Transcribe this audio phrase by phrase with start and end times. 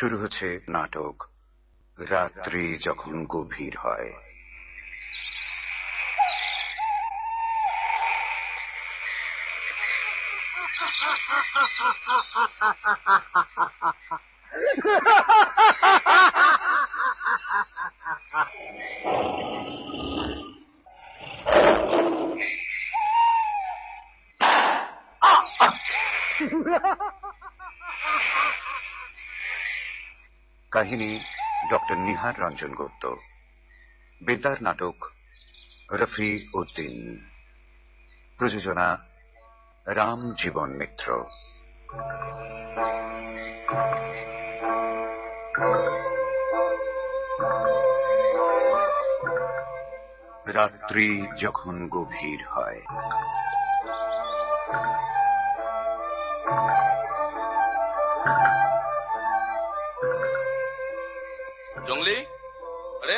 [0.00, 1.22] শুরু হচ্ছে নাটক।
[1.98, 4.12] রাত্রি যখন গভীর হয়।
[30.70, 31.20] কাহিনী
[31.70, 33.14] ডক্টর নিহার রঞ্জন গুপ্ত।
[34.24, 34.94] বেতার নাটক
[35.92, 37.26] রফি উদ্দিন
[38.38, 38.98] প্রযোজনা
[39.86, 41.24] রাম জীবন মিত্র।
[50.46, 52.80] রাত্রি যখন গভীর হয়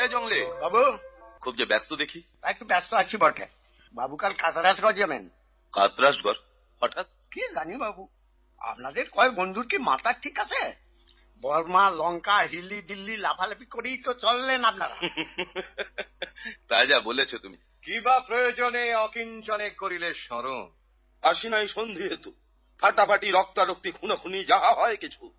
[0.03, 0.97] আরে জঙ্গলি। বাবু।
[1.41, 3.45] খুব যে ব্যস্ত দেখি। একটু ব্যস্ত আছি বটে।
[3.93, 5.29] বাবু কাল কাতারাস যাবেন।
[5.71, 6.33] কাতরাসগড়
[6.83, 7.07] হঠাৎ?
[7.31, 8.07] কি জানি বাবু।
[8.59, 10.75] আপনাদের কয় বন্ধুর কি মাথা ঠিক আছে?
[11.41, 14.95] বর্মা লঙ্কা হিলি দিল্লি লাফালাফি করেই তো চললেন আপনারা।
[16.67, 20.71] তাই যা বলেছ তুমি। কি বা প্রয়োজনে অকিঞ্চনে করিলে স্মরণ?
[21.21, 22.33] আসি নাই সন্ধি হেতু।
[22.81, 25.33] ফাটাফাটি রক্তারক্তি খুনাখুনি যাহা হয় কিছু।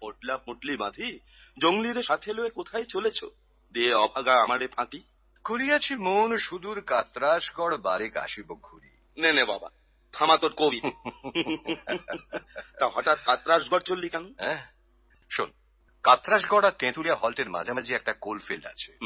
[0.00, 1.20] পটলা পুটলি বাঁধি
[1.60, 3.24] জঙ্গলিদের সাথে লয়ে কোথায় চলেছ?
[3.72, 5.00] দিয়ে অভাগা আমারে ফাঁকি।
[5.44, 8.90] করিয়াছি মন সুদূর কাত্রাসগড় বারেক আসিব ঘুরি।
[9.20, 9.70] নে নে বাবা
[10.12, 10.80] থামা তোর কবি।
[12.78, 14.24] তা হঠাৎ কাতরাসগড় চললি কেন?
[14.38, 14.66] হ্যাঁ।
[15.30, 15.50] শোন
[16.02, 18.98] কাত্রাসগড় আর তেঁতুলিয়া হল্টের মাঝামাঝি একটা কোলফিল্ড আছে।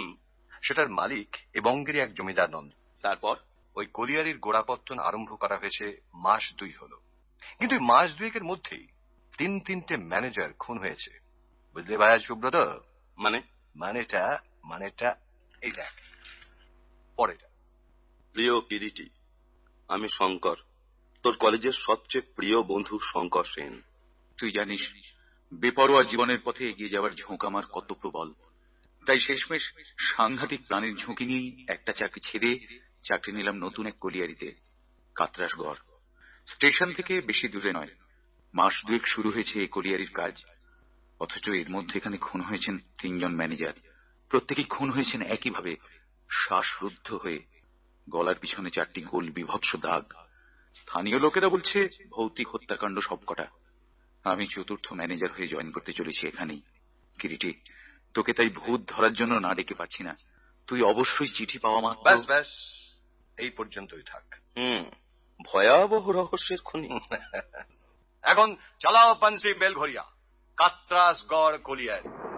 [0.62, 3.37] সেটার মালিক এবঙ্গেরই এক জমিদার নন্দ। তারপর?
[3.77, 7.01] ওই কলিয়ারির গোড়াপত্তন আরম্ভ করা হয়েছে মাস দুই হলো।
[7.59, 8.87] কিন্তু মাস দুয়েকের মধ্যেই
[9.39, 11.19] তিন তিনটে ম্যানেজার খুন হয়েছে।
[11.75, 12.57] বুঝলে ভাইয়া সুব্রত?
[13.19, 13.42] মানে?
[13.77, 15.17] মানেটা মানেটা
[15.62, 15.93] এই দেখ
[17.19, 17.48] পরেটা
[18.33, 19.09] প্রিয় কিরিটি
[19.89, 20.57] আমি শঙ্কর
[21.23, 23.83] তোর কলেজের সবচেয়ে প্রিয় বন্ধু শঙ্কর সেন।
[24.39, 24.83] তুই জানিস
[25.53, 28.29] বেপরোয়া জীবনের পথে এগিয়ে যাওয়ার ঝোঁক আমার কত প্রবল।
[29.07, 29.64] তাই শেষমেশ
[29.98, 32.51] সাংঘাতিক প্রাণের ঝুঁকি নিয়েই একটা চাকরি ছেড়ে
[33.03, 34.48] চাকরি নিলাম নতুন এক কলিয়ারিতে
[35.14, 35.80] কাতরাসগড়
[36.47, 37.92] স্টেশন থেকে বেশি দূরে নয়
[38.55, 40.35] মাস দুয়েক শুরু হয়েছে এই কলিয়ারির কাজ।
[41.20, 43.77] অথচ এর মধ্যে এখানে খুন হয়েছেন তিনজন ম্যানেজার।
[44.34, 45.77] প্রত্যেকেই খুন হয়েছেন একইভাবে
[46.30, 47.42] শ্বাসরুদ্ধ হয়ে
[48.11, 50.12] গলার পিছনে চারটি গোল বিভৎস দাগ।
[50.72, 53.46] স্থানীয় লোকেরা বলছে ভৌতিক হত্যাকাণ্ড সবকটা।
[54.24, 56.62] আমি চতুর্থ ম্যানেজার হয়ে জয়েন করতে চলেছি এখানেই।
[57.18, 57.61] কিরিটি
[58.14, 60.17] তোকে তাই ভূত ধরার জন্য না ডেকে পাচ্ছি না।
[60.67, 62.46] তুই অবশ্যই চিঠি পাওয়া মাত্র ব্যাস ব্যাস।
[63.39, 64.90] এই পর্যন্তই থাক। হুম
[65.44, 66.98] ভয়াবহ রহস্যের খনি।
[68.23, 70.05] এখন চালাও পানসি বেলঘরিয়া
[70.56, 72.33] কাত্রাসগড় কলিয়ারি।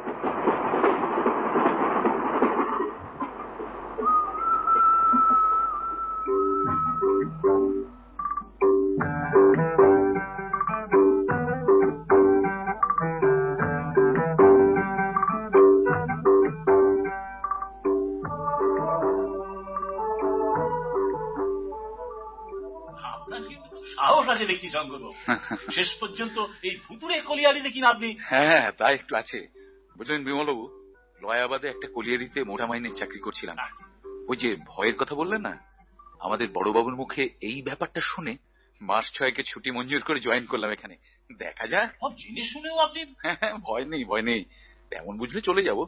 [24.77, 28.17] সাহস আছে দেখছি শঙ্করবাবু শেষ পর্যন্ত এই ভুতুরে কলিয়ারি দেখি না আপনি?
[28.21, 29.49] হ্যাঁ তা একটু আছে।
[29.99, 30.69] বুঝলেন বিমলবাবু
[31.23, 33.57] লয়াবাদে একটা কলিয়ারিতে মোটা মাইনের চাকরি করছিলাম।
[34.29, 35.59] ওই যে ভয়ের কথা বললেন না?
[36.21, 38.37] আমাদের বড়বাবুর মুখে এই ব্যাপারটা শুনে
[38.81, 40.97] মাস ছয়কে ছুটি মঞ্জুর করে জয়েন করলাম এখানে।
[41.39, 43.15] দেখা যাক। সব জেনে শুনেও আপনি?
[43.23, 44.45] হ্যাঁ, হ্যাঁ, ভয় নেই ভয় নেই।
[44.91, 45.85] তেমন বুঝলে চলে যাব।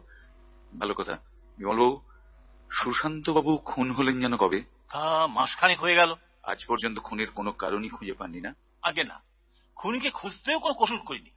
[0.79, 1.19] ভালো কথা।
[1.59, 2.01] বিমলবাবু
[2.71, 4.61] সুশান্ত বাবু খুন হলেন যেন কবে?
[4.61, 8.55] তা মাসখানেক হয়ে গেল। আজ পর্যন্ত খুনের কোনো কারণই খুঁজে পাননি না?
[8.83, 9.23] আগে না।
[9.77, 11.31] খুনিকে খুঁজতেও কোনো কসুর করিনি।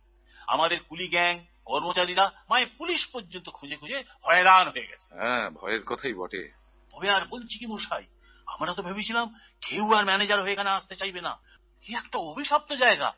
[0.48, 6.14] আমাদের কুলি গ্যাং কর্মচারীরা মায়ে পুলিশ পর্যন্ত খুঁজে খুঁজে হয়রান হয়ে গেছে। হ্যাঁ ভয়ের কথাই
[6.14, 6.52] বটে।
[6.92, 8.06] তবে আর বলছি কি মশাই
[8.46, 11.38] আমরা তো ভেবেছিলাম কেউ আর ম্যানেজার হয়ে এখানে আসতে চাইবে না।
[11.82, 13.14] কি একটা অভিশপ্ত জায়গা।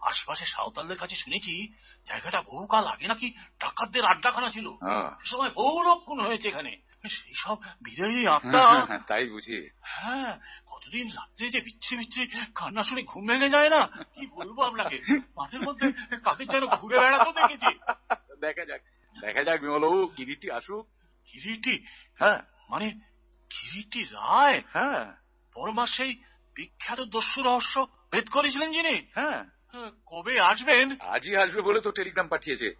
[0.00, 1.72] আশপাশে সাঁওতালদের কাছে শুনেছি
[2.08, 6.76] জায়গাটা বহুকাল আগে নাকি ডাকাতদের আড্ডাখানা ছিল। হ্যাঁ। সে সময় বহু লোক খুন হয়েছে এখানে।
[7.08, 7.56] সেই সব
[8.26, 12.20] আত্মা। হ্যাঁ, হ্যাঁ, তাই বুঝি। হ্যাঁ কতদিন রাত্রে যে বিচ্ছি বিচ্ছি
[12.54, 13.86] কান্না শুনে ঘুম ভেঙে যায় না?
[14.14, 15.00] কি বলব আপনাকে?
[15.36, 15.92] মাঠের মধ্যে
[16.24, 17.78] কাদের যেন ঘুরে বেড়াতে দেখেছি।
[18.40, 18.80] দেখা যাক
[19.16, 20.86] দেখা যাক বিমলবাবু কিরিটি আসুক।
[21.26, 21.84] কিরিটি
[22.20, 22.92] হ্যাঁ মানে
[23.50, 24.62] কিরিটি রায়?
[24.72, 25.14] হ্যাঁ।
[25.52, 26.22] পরমা সেই
[26.56, 29.44] বিখ্যাত দস্যু রহস্য ভেদ করেছিলেন যিনি। হ্যাঁ।
[29.74, 30.96] হ্যাঁ, কবে আসবেন?
[31.00, 32.74] আজই আসবে বলে তো টেলিগ্রাম পাঠিয়েছে।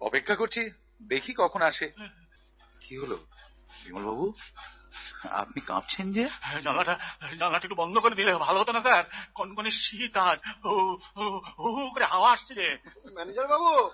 [0.00, 0.70] অপেক্ষা করছি
[1.02, 1.92] দেখি কখন আসে।
[2.80, 3.26] কি হলো?
[3.84, 4.32] বিমলবাবু
[5.30, 6.28] আপনি কাঁপছেন যে?
[6.40, 6.98] হ্যাঁ, জানলাটা
[7.38, 11.90] জানলাটা একটু বন্ধ করে দিলে ভালো হতো না স্যার। কনকনে শীত আর ও ও ও
[11.90, 12.78] করে হাওয়া আসছে যে।
[13.14, 13.90] ম্যানেজার বাবু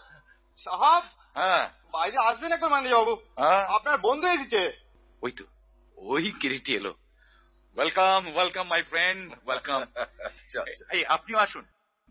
[0.58, 1.02] সাহাব
[1.34, 4.72] হ্যাঁ। বাইরে আসবেন একবার ম্যানেজার বাবু হ্যাঁ। আপনার বন্ধু এসেছে।
[5.22, 5.44] ওই তো
[5.96, 6.94] ওই কিরিটি এলো।
[7.76, 9.82] Welcome welcome my friend welcome.
[9.96, 11.64] আচ্ছা, আচ্ছা। এই আপনিও আসুন।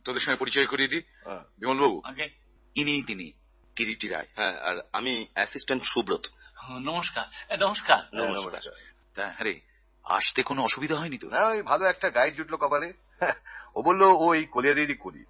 [0.05, 2.01] তোদের সঙ্গে পরিচয় করিয়ে দিই। হ্যাঁ। বিমল বাবু
[2.75, 3.31] ইনি তিনি
[3.75, 6.25] কিরিটি রায়। হ্যাঁ আর আমি অ্যাসিস্ট্যান্ট সুব্রত।
[6.69, 8.61] নমস্কার। নমস্কার। নমস্কার।
[9.15, 9.61] তা হ্যাঁ রে
[10.03, 12.93] আসতে কোনো অসুবিধা হয়নি তো না ওই ভালো একটা গাইড জুটলো কপালে।
[13.75, 15.25] ও বলল ও এই কলিয়ারেরই কলি।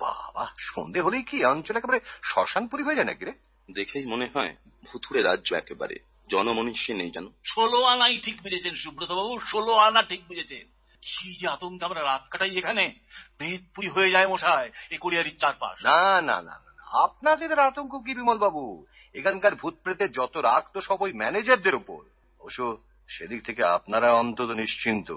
[0.00, 1.44] বাবা সন্ধে হলেই কি?
[1.44, 3.32] অঞ্চল একেবারে শ্মশানপুরি হয়ে যায় নাকি রে?
[3.70, 4.56] দেখেই মনে হয়
[4.92, 5.96] ভুতুরে রাজ্য একেবারে।
[6.30, 10.66] জনমনীষী নেই জানো ষোলো আনাই ঠিক বুঝেছেন সুব্রত বাবু ষোলো আনা ঠিক বুঝেছেন।
[11.02, 12.94] কি যে আতঙ্ক আমরা রাত কাটাই এখানে।
[13.38, 16.60] বেদপুরি হয়ে যায় মশায় এই কলিয়ারির চারপাশ। না না, না।
[16.94, 22.00] আপনাদের আতঙ্ক কি বিমল বাবু এখানকার ভূত প্রেতের যত রাগ তো সব ওই ম্যানেজারদের উপর।
[22.40, 22.76] অবশ্য
[23.08, 25.08] সেদিক থেকে আপনারা অন্তত নিশ্চিন্ত।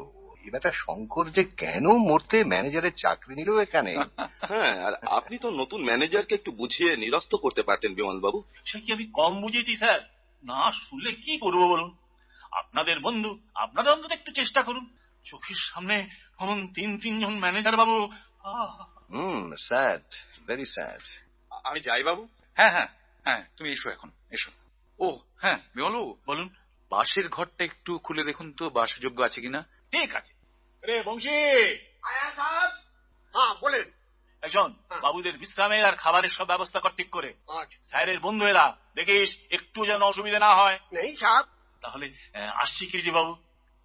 [0.45, 3.93] ব্যাটা শঙ্কর যে কেন মরতে ম্যানেজারের চাকরি নিল এখানে?
[4.51, 8.93] হ্যাঁ আর আপনি তো নতুন ম্যানেজারকে একটু বুঝিয়ে নিরস্ত করতে পারতেন বিমল বাবু সে কি
[8.93, 9.99] আমি কম বুঝেছি স্যার?
[10.43, 11.97] না শুনলে কি করব বলুন?
[12.51, 14.85] আপনাদের বন্ধু আপনারা অন্তত একটু চেষ্টা করুন।
[15.25, 18.09] চোখের সামনে অমন তিন তিনজন ম্যানেজার বাবু
[19.13, 20.05] হুম স্যাড
[20.47, 21.03] ভেরি স্যাড
[21.63, 22.27] আমি যাই বাবু।
[22.57, 22.87] হ্যাঁ হ্যাঁ
[23.25, 24.51] হ্যাঁ তুমি এসো এখন এসো।
[24.99, 26.49] ও হ্যাঁ বিমল বাবু বলুন।
[26.91, 29.61] বাসের ঘরটা একটু খুলে দেখুন তো বাসযোগ্য আছে কিনা?
[29.91, 30.33] ঠিক আছে।
[30.83, 31.29] রে বংশী!
[32.03, 33.91] হ্যাঁ বলেন।
[34.43, 38.77] এই শোন বাবুদের বিশ্রামের আর খাবারের সব ব্যবস্থা কর ঠিক করে। আচ্ছা। স্যারের বন্ধু এরা
[38.95, 41.45] দেখিস একটু যেন অসুবিধা না হয়। নেই সাহেব।
[41.81, 42.13] তাহলে
[42.53, 43.35] আসছি কিরিজি বাবু?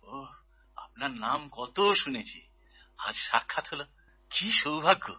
[0.02, 0.26] ও
[0.76, 2.40] আপনার নাম কত শুনেছি।
[2.98, 3.84] আজ সাক্ষাৎ হলো
[4.30, 5.14] কি সৌভাগ্য।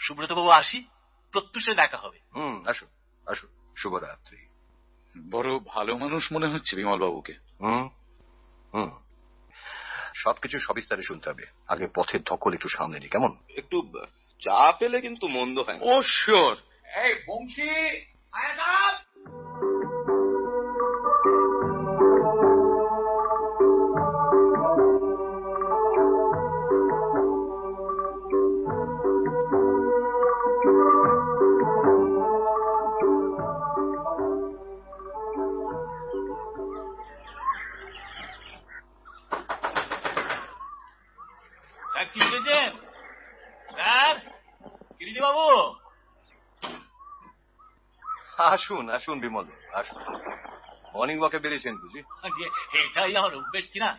[0.00, 0.84] সুব্রত বাবু আসি।
[1.32, 2.86] প্রত্যুষে দেখা হবে। হুম আসো
[3.26, 3.46] আসো
[3.76, 4.36] শুভরাত্রি।
[5.30, 7.88] বড় ভালো মানুষ মনে হচ্ছে বিমল বাবুকে হুম
[8.74, 8.90] হুম।
[10.14, 13.36] সবকিছু সবিস্তারে শুনতে হবে। আগে পথের ধকল একটু সামনে নি কেমন?
[13.56, 13.92] একটু
[14.42, 16.56] চা পেলে কিন্তু মন্দ হয় ও শিওর
[17.04, 17.70] এই বংশী!
[48.70, 50.00] আসুন আসুন বিমল আসুন।
[50.94, 52.00] মর্নিং ওয়াকে বেরিয়েছেন বুঝি?
[52.78, 53.90] এটাই আমার অভ্যেস কিনা?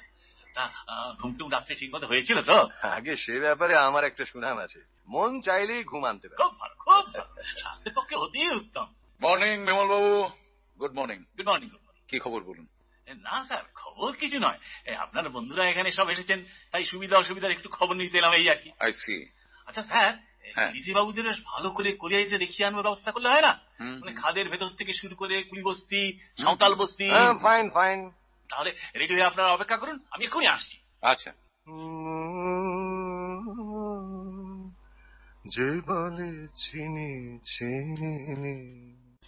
[1.21, 2.57] ঘুমটুম রাত্রে ঠিক মতো হয়েছিল তো?
[2.95, 7.03] আগে সে ব্যাপারে আমার একটা সুনাম আছে। মন চাইলেই ঘুম আনতে পারে। খুব ভালো খুব
[7.61, 8.87] স্বাস্থ্যের পক্ষে অতি উত্তম।
[9.21, 10.11] মর্নিং বিমল বাবু
[10.79, 11.69] গুড মর্নিং গুড মর্নিং
[12.09, 12.65] কি খবর বলুন?
[13.07, 14.59] না স্যার খবর কিছু নয়।
[14.95, 16.39] আপনার বন্ধুরা এখানে সব এসেছেন
[16.71, 18.69] তাই সুবিধা অসুবিধার একটু খবর নিতে এলাম এই আর কি।
[19.67, 20.11] আচ্ছা স্যার
[20.55, 23.53] হ্যাঁ। বাবুদের ভালো করে কোরিয়াইতে দেখিয়ে আনবার ব্যবস্থা করলে হয় না?
[23.81, 27.09] মানে খাদের ভেতর থেকে শুরু করে কুড়ি বস্তি। সাঁওতাল বস্তি
[27.41, 28.11] ফাইন ফাইন
[28.49, 31.31] তাহলে রেডি হয়ে আপনারা অপেক্ষা করুন আমি এক্ষুনি আসছি। আচ্ছা।
[35.47, 38.55] যে বলে চিনি চিনি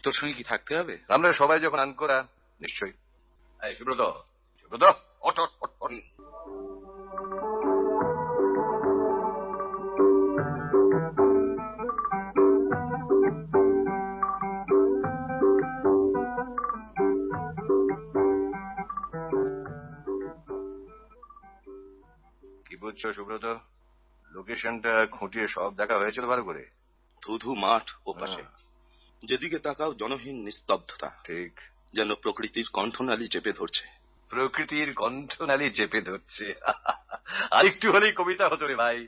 [0.04, 0.98] তোর সঙ্গে কি থাকতে হবে?
[1.10, 2.28] আমরা সবাই যখন আন করা
[2.62, 2.94] নিশ্চয়ই
[3.76, 4.02] সুব্রত
[4.60, 4.84] সুব্রত
[5.22, 5.92] ওঠ ওঠ ওঠ।
[22.94, 23.58] বুঝছ সুব্রত।
[24.32, 26.70] লোকেশনটা খুঁটিয়ে সব দেখা হয়েছিল ভালো করে।
[27.22, 28.44] ধুধু মাঠ ও পাশে। হ্যাঁ,
[29.26, 31.60] যেদিকে তাকাও জনহীন নিস্তব্ধতা। ঠিক।
[31.94, 33.88] যেন প্রকৃতির কণ্ঠনালী চেপে ধরছে।
[34.30, 36.56] প্রকৃতির কণ্ঠনালী চেপে ধরছে।
[37.52, 39.08] আরেকটু হলেই কবিতা হতো রে ভাই।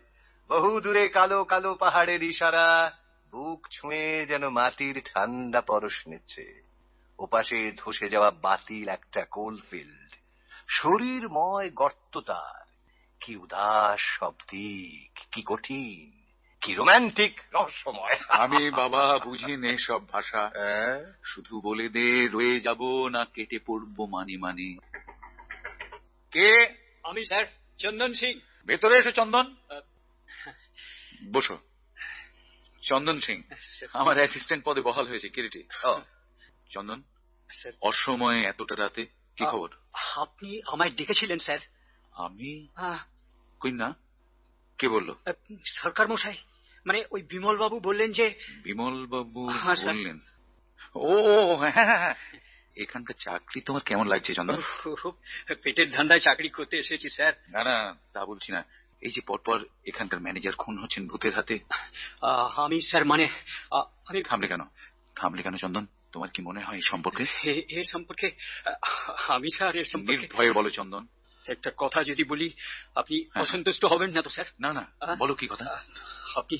[0.50, 2.98] বহু দূরে কালো কালো পাহাড়ের ইশারা
[3.32, 6.64] বুক ছুঁয়ে যেন মাটির ঠান্ডা পরশ নিচ্ছে।
[7.20, 10.16] ওপাশে ধসে যাওয়া বাতিল একটা কোলফিল্ড।
[10.68, 12.65] শরীরময় গর্ত তার
[13.26, 16.12] কি উদাস সব দিক কি কঠিন
[16.62, 17.42] কি রোমান্টিক?
[17.54, 21.14] রহস্যময়। আমি বাবা বুঝি নে সব ভাষা। হ্যাঁ?
[21.24, 24.78] শুধু বলে দে রয়ে যাব না কেটে পড়ব মানে মানে।
[26.32, 26.68] কে?
[27.04, 27.46] আমি স্যার
[27.78, 29.56] চন্দন সিং। ভেতরে এসো চন্দন।
[31.32, 31.58] বসো।
[32.82, 33.44] চন্দন সিং
[33.94, 35.64] আমার অ্যাসিস্ট্যান্ট পদে বহাল হয়েছে কিরিটি।
[36.70, 37.04] চন্দন
[37.54, 39.06] স্যার। অসময়ে এতটা রাতে
[39.36, 39.70] কি খবর?
[40.16, 41.60] আপনি আমায় ডেকেছিলেন স্যার।
[42.14, 42.68] আমি?
[43.60, 43.96] কই না।
[44.78, 45.14] কে বলল?
[45.66, 46.38] সরকার মশাই
[46.86, 48.34] মানে ওই বিমল বাবু বললেন যে
[48.64, 50.20] বিমল বাবু হ্যাঁ, বললেন।
[50.96, 52.16] ও হ্যাঁ হ্যাঁ।
[52.78, 54.62] এখানকার চাকরি তোমার কেমন লাগছে চন্দন?
[55.64, 58.64] পেটের ধান্দায় চাকরি করতে এসেছি স্যার। না না তা বলছি না।
[59.02, 61.60] এই যে পরপর এখানকার ম্যানেজার খুন হচ্ছেন ভূতের হাতে।
[62.56, 63.30] আমি স্যার মানে
[64.06, 64.62] আমি থামলে কেন?
[65.16, 65.86] থামলে কেন চন্দন?
[66.12, 67.26] তোমার কি মনে হয় এই সম্পর্কে?
[67.50, 68.32] এ- সম্পর্কে
[69.28, 71.08] আমি স্যার এর সম্পর্কে ভয়ে বলো চন্দন।
[71.48, 72.50] একটা কথা যদি বলি
[72.96, 74.46] আপনি হ্যাঁ। অসন্তুষ্ট হবেন না তো স্যার?
[74.60, 74.84] না না
[75.16, 75.66] বলো কি কথা?
[76.36, 76.58] আপনি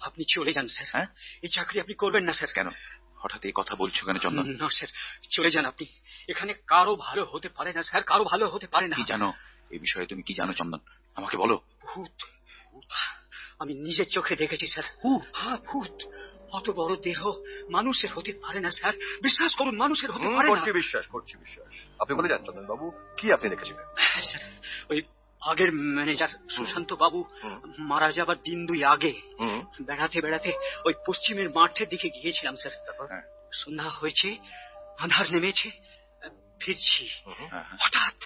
[0.00, 1.06] আপনি চলে যান স্যার। হ্যাঁ?
[1.42, 2.68] এই চাকরি আপনি করবেন না স্যার। কেন?
[3.16, 4.46] হঠাৎ এই কথা বলছো কেন চন্দন?
[4.60, 4.90] না স্যার
[5.30, 5.86] চলে যান আপনি।
[6.28, 9.32] এখানে কারও ভালো হতে পারে না স্যার কারও ভালো হতে পারে না। কি জানো?
[9.70, 10.80] এই বিষয়ে তুমি কি জানো চন্দন?
[11.16, 12.22] আমাকে বলো। ভূত
[13.60, 14.84] আমি নিজের চোখে দেখেছি স্যার।
[15.34, 16.02] হ্যাঁ ভূত।
[16.52, 17.20] অত বড় দেহ
[17.70, 21.72] মানুষের হতে পারে না স্যার। বিশ্বাস করুন মানুষের হতে পারে না। করছি বিশ্বাস করছি বিশ্বাস।
[21.98, 22.86] আপনি বলে যান চন্দন বাবু
[23.16, 23.84] কি আপনি দেখেছিলেন?
[23.96, 24.42] হ্যাঁ, স্যার
[24.90, 24.98] ওই
[25.42, 27.24] আগের ম্যানেজার সুশান্ত বাবু
[27.78, 29.12] মারা যাবার দিন দুই আগে
[29.80, 30.50] বেড়াতে বেড়াতে
[30.84, 32.72] ওই পশ্চিমের মাঠের দিকে গিয়েছিলাম স্যার।
[33.08, 34.28] হ্যাঁ। সন্ধ্যা হয়েছে
[34.98, 35.70] আধার নেমেছে
[36.60, 37.04] ফিরছি।
[37.50, 38.16] হ্যাঁ। হঠাৎ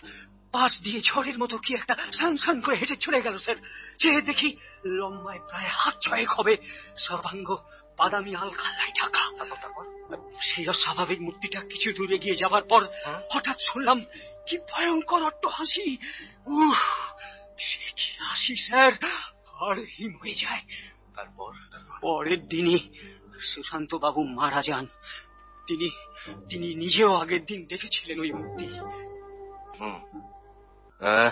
[0.53, 3.57] পাশ দিয়ে ঝড়ের মতো কি একটা সান সান করে হেঁটে চলে গেল স্যার।
[3.99, 4.49] চেয়ে দেখি
[4.85, 6.57] লম্বায় প্রায় হাত ছয়েক হবে
[6.99, 7.49] সর্বাঙ্গ
[8.03, 9.23] বাদামি আল আলখাল্লায় ঢাকা।
[10.43, 13.99] সেই অস্বাভাবিক মূর্তিটা কিছু দূরে গিয়ে যাবার পর হ্যাঁ। হঠাৎ শুনলাম
[14.49, 15.97] কি ভয়ঙ্কর অট্ট হাসি।
[16.47, 16.81] উহ
[17.59, 18.93] সে কি হাসি স্যার?
[19.61, 20.63] আর হিম হয়ে যায়।
[21.15, 21.51] তারপর?
[22.01, 22.81] পরের দিনই
[23.41, 24.87] সুশান্ত বাবু মারা যান।
[25.67, 25.89] তিনি
[26.51, 28.67] তিনি নিজেও আগের দিন দেখেছিলেন ওই মূর্তি।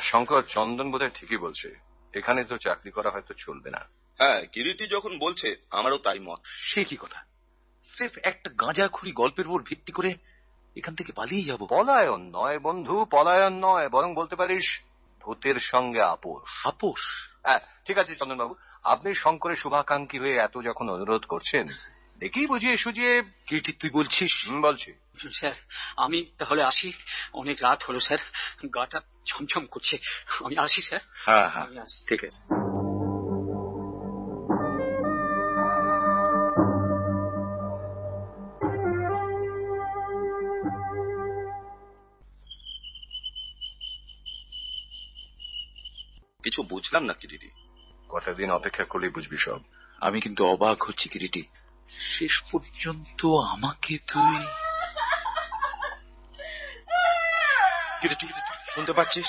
[0.02, 1.68] শঙ্কর চন্দন বোধহয় ঠিকই বলছে।
[2.14, 6.84] এখানে তো চাকরি করা হয়তো চলবে না। হ্যাঁ কিরিটি যখন বলছে আমারও তাই মত। সে
[6.84, 7.22] কি কথা?
[7.84, 10.14] স্রেফ একটা গাঁজাখুরি গল্পের উপর ভিত্তি করে
[10.76, 14.80] এখান থেকে পালিয়ে যাব। পলায়ন নয় বন্ধু পলায়ন নয় বরং বলতে পারিস
[15.20, 17.00] ভূতের সঙ্গে আপোষ। আপোষ?
[17.42, 21.68] হ্যাঁ ঠিক আছে চন্দন বাবু আপনি শঙ্করের শুভাকাঙ্ক্ষী হয়ে এত যখন অনুরোধ করছেন
[22.18, 24.32] দেখি বুঝিয়ে সুঝিয়ে কিটি তুই বলছিস?
[24.62, 24.92] বলছি।
[25.32, 25.52] স্যার
[25.96, 26.92] আমি তাহলে আসি।
[27.32, 28.18] অনেক রাত হলো স্যার।
[28.74, 29.98] গাটা ছমছম করছে।
[30.44, 31.76] আমি আসি স্যার। হ্যাঁ হ্যাঁ। আমি
[32.08, 32.59] ঠিক আছে।
[46.50, 47.48] কিছু বুঝলাম না কিরিটি।
[48.10, 49.60] কটা দিন অপেক্ষা করলেই বুঝবি সব।
[50.06, 51.42] আমি কিন্তু অবাক হচ্ছি কিরিটি।
[52.14, 53.20] শেষ পর্যন্ত
[53.54, 54.34] আমাকে তুই
[58.00, 58.26] কিরিটি
[58.74, 59.28] শুনতে পাচ্ছিস?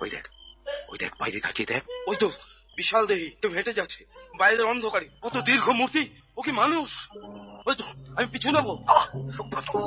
[0.00, 0.24] ওই দেখ
[0.88, 2.28] ওই দেখ বাইরে তাকিয়ে দেখ। ওই তো
[2.78, 4.00] বিশাল দেহি তো হেঁটে যাচ্ছে।
[4.38, 6.02] বাইরের অন্ধকারে কত দীর্ঘ মূর্তি
[6.38, 6.90] ও কি মানুষ?
[7.68, 7.84] ওই তো
[8.16, 8.68] আমি পিছু নেব।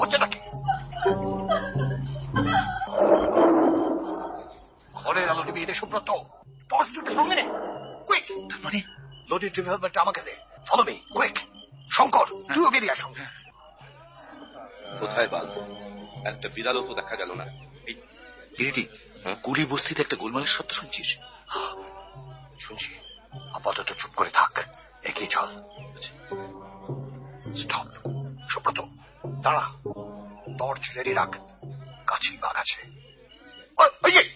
[0.01, 0.39] হচ্ছে নাকি?
[5.11, 6.11] ঘরের আলো টিভি এতে সুব্রত।
[6.69, 7.43] টর্চ দুটো সঙ্গে নে।
[8.07, 8.31] কুইক
[8.63, 8.81] মানে?
[9.99, 10.35] আমাকে দে।
[10.67, 11.39] ফলো মি কুইক
[11.91, 13.05] শঙ্কর তুইও বেরিয়ে আস।
[14.99, 15.47] কোথায় বাল
[16.25, 17.45] একটা বিড়ালও তো দেখা গেল না।
[18.57, 18.87] কিরিটি
[19.23, 19.35] হ্যাঁ?
[19.43, 21.17] কুড়ি বস্তিতে একটা গোলমালের শব্দ শুনছিস?
[22.59, 22.95] শুনছি।
[23.53, 24.59] আপাতত চুপ করে থাক।
[25.03, 25.47] এগিয়ে চল।
[27.53, 27.85] স্টপ
[28.49, 28.85] সুব্রত
[29.27, 29.69] দাঁড়া।
[30.57, 31.35] টর্চ রেডি রাখ।
[32.07, 32.81] কাছেই বাঘ আছে।
[33.77, 34.35] ওই- ওই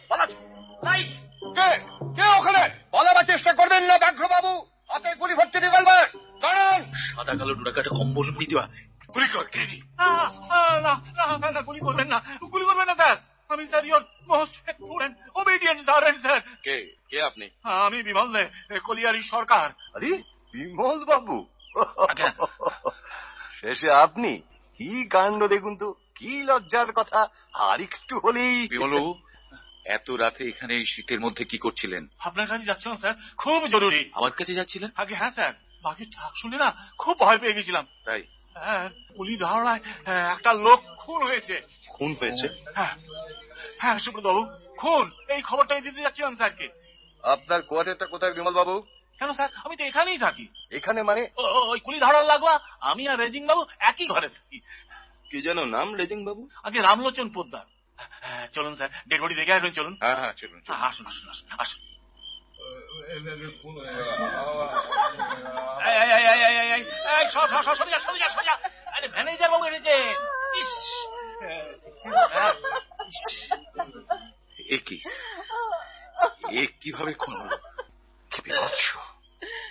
[0.87, 1.11] লাইট!
[1.57, 1.69] কে?
[2.17, 2.63] কে ওখানে?
[2.93, 4.53] পালাবার চেষ্টা করবেন না ব্যাঘ্রবাবু।
[4.91, 6.05] হাতে গুলি ভর্তি রিভলভার
[6.43, 6.81] দাঁড়ান।
[7.15, 8.65] সাদা কালো ডোরাকাটা কম্বল দেওয়া
[9.13, 10.09] গুলি কর রেডি না
[10.85, 12.19] না না না গুলি করবেন না।
[12.53, 13.17] গুলি করবেন না স্যার।
[13.51, 16.39] আমি sir your most student obedient servant sir.
[16.65, 16.75] কে?
[17.09, 17.45] কে আপনি?
[17.85, 18.43] আমি বিমল দে
[18.87, 20.11] কলিয়ারি সরকার। আরে
[20.53, 21.37] বিমল বাবু
[23.59, 24.31] শেষে আপনি
[24.79, 25.87] কি কাণ্ড দেখুন তো?
[26.17, 27.19] কি লজ্জার কথা?
[27.69, 29.11] আর একটু হলেই বিমলবাবু
[29.85, 32.07] এত রাতে এখানে এই শীতের মধ্যে কি করছিলেন?
[32.19, 34.91] আপনার কাছে যাচ্ছিলাম স্যার। খুব জরুরি। আমার কাছে যাচ্ছিলেন?
[34.95, 38.23] আগে হ্যাঁ স্যার। বাকি ডাক শুনে না খুব ভয় পেয়ে গেছিলাম। তাই?
[38.39, 42.47] স্যার পুলি ধারণায় আহ, একটা লোক খুন হয়েছে। খুন হয়েছে?
[42.75, 42.95] হ্যাঁ।
[43.77, 44.45] হ্যাঁ সুব্রত বাবু
[44.77, 46.69] খুন। এই খবরটাই দিতে যাচ্ছিলাম স্যারকে।
[47.23, 48.81] আপনার কোয়ার্টারটা কোথায় বিমল বাবু
[49.19, 49.49] কেন স্যার?
[49.65, 51.29] আমি তো এখানেই থাকি। এখানে মানে?
[51.67, 54.61] ওই কুলি ধারার লাগোয়া আমি আর রেজিং বাবু একই ঘরে থাকি।
[55.31, 57.74] কি যেন নাম রেজিং বাবু আগে রামলোচন পোদ্দার। হ্যাঁ,
[58.53, 61.81] চলুন স্যার ডেড বডি দেখে আসবেন চলুন হ্যাঁ হ্যাঁ চলুন আসুন আসুন আসুন আসুন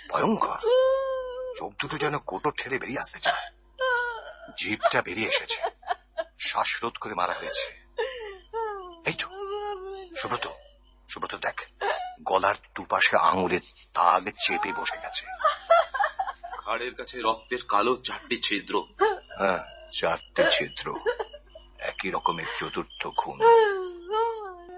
[0.09, 0.59] ভয়ঙ্কর
[1.57, 3.45] চোখ দুটো যেন কোটো ঠেলে বেরিয়ে আসতে চায়
[4.57, 5.59] জিভটা বেরিয়ে এসেছে
[6.39, 7.69] শ্বাসরোধ করে মারা হয়েছে
[9.09, 9.27] এই তো
[10.19, 10.45] সুব্রত
[11.09, 11.57] সুব্রত দেখ
[12.29, 13.65] গলার দুপাশে আঙুলের
[13.97, 15.23] তাগ চেপে বসে গেছে।
[16.63, 18.75] ঘাড়ের কাছে রক্তের কালো চারটি ছিদ্র।
[19.39, 19.61] হ্যাঁ
[19.99, 20.87] চারটে ছিদ্র।
[21.89, 23.37] একই রকমের চতুর্থ খুন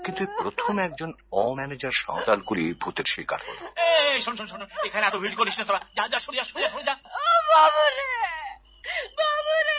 [0.05, 1.09] কিন্তু প্রথম একজন
[1.43, 5.81] অম্যানেজার সাঁওতালগুলি ভূতের শিকার হলো। এই, শোন, শোন, শোন, এখানে এত ভিড় করিস না তোরা।
[5.97, 6.95] যা, যা, সরে যা, সরে যা, সরে যা।
[7.49, 8.07] বাবুরে
[9.19, 9.77] বাবুরে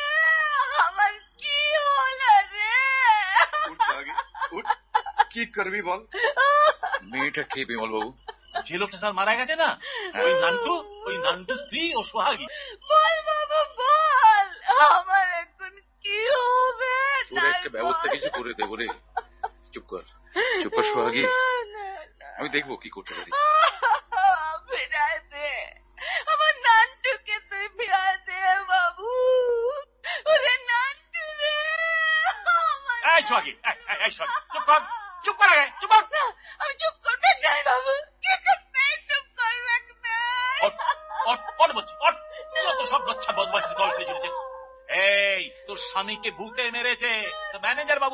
[5.39, 6.01] কি করবি বল।
[7.11, 8.11] মেয়েটা কে বিমল বাবু।
[8.67, 9.69] যে লোকটা স্যার মারা গেছে না
[10.25, 10.75] ওই নান্টু
[11.09, 12.47] ওই নান্টু স্ত্রী ও সোহাগী।
[12.91, 14.47] বল বাবা বল।
[14.97, 16.95] আমার এখন কি হবে?
[17.31, 18.89] তোর একটা ব্যবস্থা কিছু করে দেবো রে।
[19.73, 20.03] চুপ কর
[20.63, 21.23] চুপ কর সোহাগী।
[22.39, 23.31] আমি দেখব কি করতে পারি।
[24.69, 25.49] ফিরায় দে।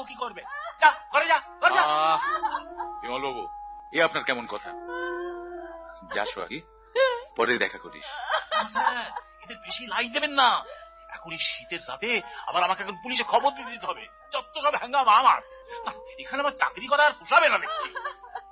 [0.05, 0.43] কি করবে?
[0.81, 2.19] যা ঘরে যা ঘরে যা। আহ,
[3.93, 4.71] এ আপনার কেমন কথা?
[6.15, 6.61] যা সোহাগী
[7.37, 8.05] পরে দেখা করিস।
[9.43, 10.65] এদের বেশি লাইন দেবেন না।
[11.09, 15.09] এখন এই শীতের রাতে আবার আমাকে এখন পুলিশে খবর দিয়ে দিতে হবে। যত সব হ্যাঙ্গাম
[15.09, 15.41] আমার।
[15.87, 17.89] না, এখানে আমার চাকরি করা আর পোষাবে না দেখছি।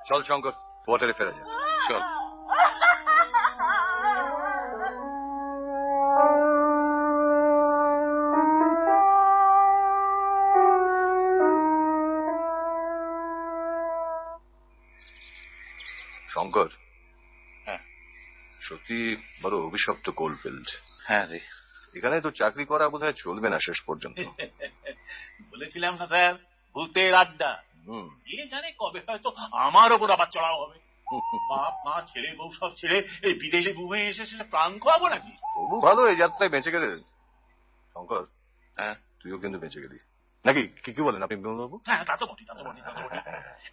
[0.08, 0.52] চল শঙ্কর
[0.86, 1.46] কোয়ার্টারে ফেরা যাক।
[1.88, 2.00] চল।
[16.52, 16.68] শঙ্কর।
[17.64, 17.78] হ্যাঁ।
[18.60, 20.68] সত্যি বড় অভিশপ্ত কোলফিল্ড।
[20.98, 21.40] হ্যাঁ রে।
[21.94, 24.16] এখানে তো চাকরি করা বোধহয় চলবে না শেষ পর্যন্ত।
[25.52, 26.34] বলেছিলাম না স্যার
[26.74, 30.78] ভূতের আড্ডা। হুম। এ জানে কবে হয়তো আমার ওপর আবার চড়াও হবে।
[31.50, 35.30] বাপ মা ছেলে বউ সব ছেড়ে এই বিদেশে বুমে এসে সে প্রাণ খোয়াবো নাকি?
[35.30, 36.98] তবু ভালো এই যাত্রায় বেঁচে গেলে।
[37.94, 38.24] শঙ্কর
[38.76, 39.98] হ্যাঁ। তুইও কিন্তু বেঁচে গেলি।
[40.44, 41.76] নাকি কি কি বলেন আপনি বিমলবাবু?
[41.88, 43.18] হ্যাঁ তা তো বটি তা তো বটি তা তো বটি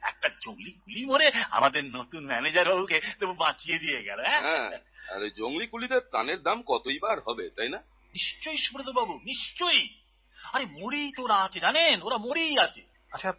[0.09, 2.97] একটা জঙ্গলি গুলি মরে আমাদের নতুন ম্যানেজার বাবুকে
[3.38, 4.41] বাঁচিয়ে দিয়ে গেল হ্যাঁ?
[4.45, 4.67] হ্যাঁ
[5.11, 7.79] আর ওই জঙ্গলি কুলিদের প্রাণের দাম কতই বার হবে তাই না?
[8.15, 9.83] নিশ্চয়ই সুব্রত বাবু নিশ্চয়ই।
[10.38, 11.97] আরে মরেই তো ওরা আছে জানেন?
[12.01, 13.29] ওরা মরেই আছে। আচ্ছা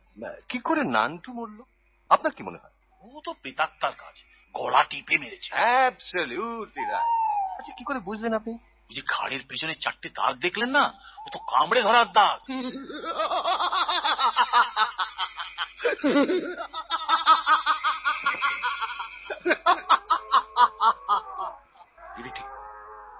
[0.50, 1.62] কি করে নানটু মরলো?
[2.10, 2.74] আপনার কি মনে হয়?
[3.02, 4.16] ও তো প্রেতাত্মার কাজ
[4.54, 7.20] গলা টিপে মেরেছে। অ্যাবসলিউটলি রাইট
[7.58, 8.52] আচ্ছা কি করে বুঝলেন আপনি?
[8.90, 10.84] ওই যে ঘাড়ের পেছনে চারটে দাগ দেখলেন না?
[11.24, 12.38] ও তো কামড়ে ধরার দাগ।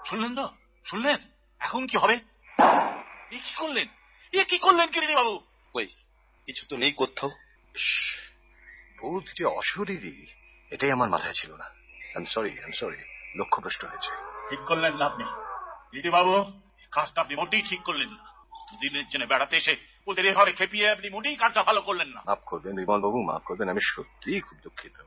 [0.07, 0.45] শুনলেন তো?
[0.85, 1.19] শুনলেন?
[1.61, 2.15] এখন কি হবে?
[3.31, 3.87] এ কি করলেন?
[4.33, 5.33] এ কি করলেন কিরিটি বাবু?
[5.75, 5.85] ওই
[6.47, 7.29] কিছু তো নেই কোথাও
[8.97, 10.13] ভূত যে অশরীরী
[10.71, 11.67] এটাই আমার মাথায় ছিল না।
[12.15, 12.99] আই সরি আই সরি
[13.39, 14.11] লক্ষ্যভ্রষ্ট হয়েছে।
[14.49, 15.35] ঠিক করলেন না আপনি দিদি
[15.99, 16.51] বাবু
[16.91, 18.31] কাজটা আপনি মোটেই ঠিক করলেন না।
[18.71, 19.75] দুদিনের জন্য বেড়াতে এসে
[20.07, 23.69] ওদের এভাবে খেপিয়ে আপনি মোটেই কাজটা ভালো করলেন না। মাফ করবেন বিমল বাবু মাফ করবেন,
[23.69, 24.97] আমি সত্যিই খুব দুঃখিত।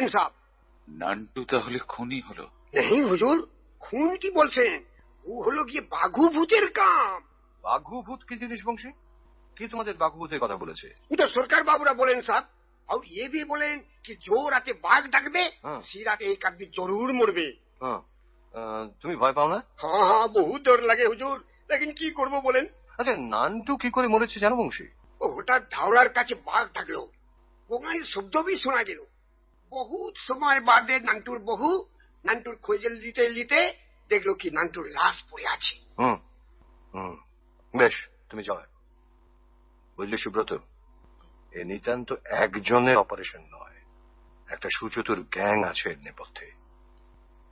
[0.00, 0.30] বলছেন সব
[0.88, 3.36] নান্টু তাহলে খুনি হলো। নেই হুজুর
[3.82, 4.72] খুন কি বলছেন?
[5.24, 7.18] ও হলো গিয়ে বাঘু ভূতের কাম।
[7.64, 8.90] বাঘু ভূত কি জিনিস বংশী?
[9.56, 10.86] কি তোমাদের বাঘু ভূতের কথা বলেছে?
[11.18, 12.42] তো সরকার বাবুরা বলেন সব
[12.88, 17.10] আর এ ভি বলেন কি জো রাতে বাঘ ডাকবে হ্যাঁ। সি রাতে এক আদমি জরুর
[17.12, 17.46] মরবে।
[17.82, 18.00] হ্যাঁ।
[19.00, 19.58] তুমি ভয় পাও না?
[19.82, 21.36] হ্যাঁ হ্যাঁ বহুত ডর লাগে হুজুর।
[21.70, 22.64] লেকিন কি করব বলেন?
[22.98, 24.86] আচ্ছা নান্টু কি করে মরেছে জানো বংশী?
[25.20, 26.96] ও হঠাৎ ধাওড়ার কাছে বাঘ থাকল
[27.70, 29.00] ওখানে শব্দ বি শোনা গেল।
[29.70, 31.88] বহুত সময় বাদে নান্টুর বহু
[32.24, 33.74] নান্টুর খোঁজল দিতে দিতে
[34.10, 36.16] দেখল কি নান্টুর লাশ পড়ে আছে। হুম
[36.94, 37.16] হুম
[37.78, 38.62] বেশ তুমি যাও।
[39.96, 40.52] বুঝলি সুব্রত
[41.52, 43.78] এ নিতান্ত একজনের অপারেশন নয়
[44.48, 46.52] একটা সুচতুর গ্যাং আছে এর নেপথ্যে।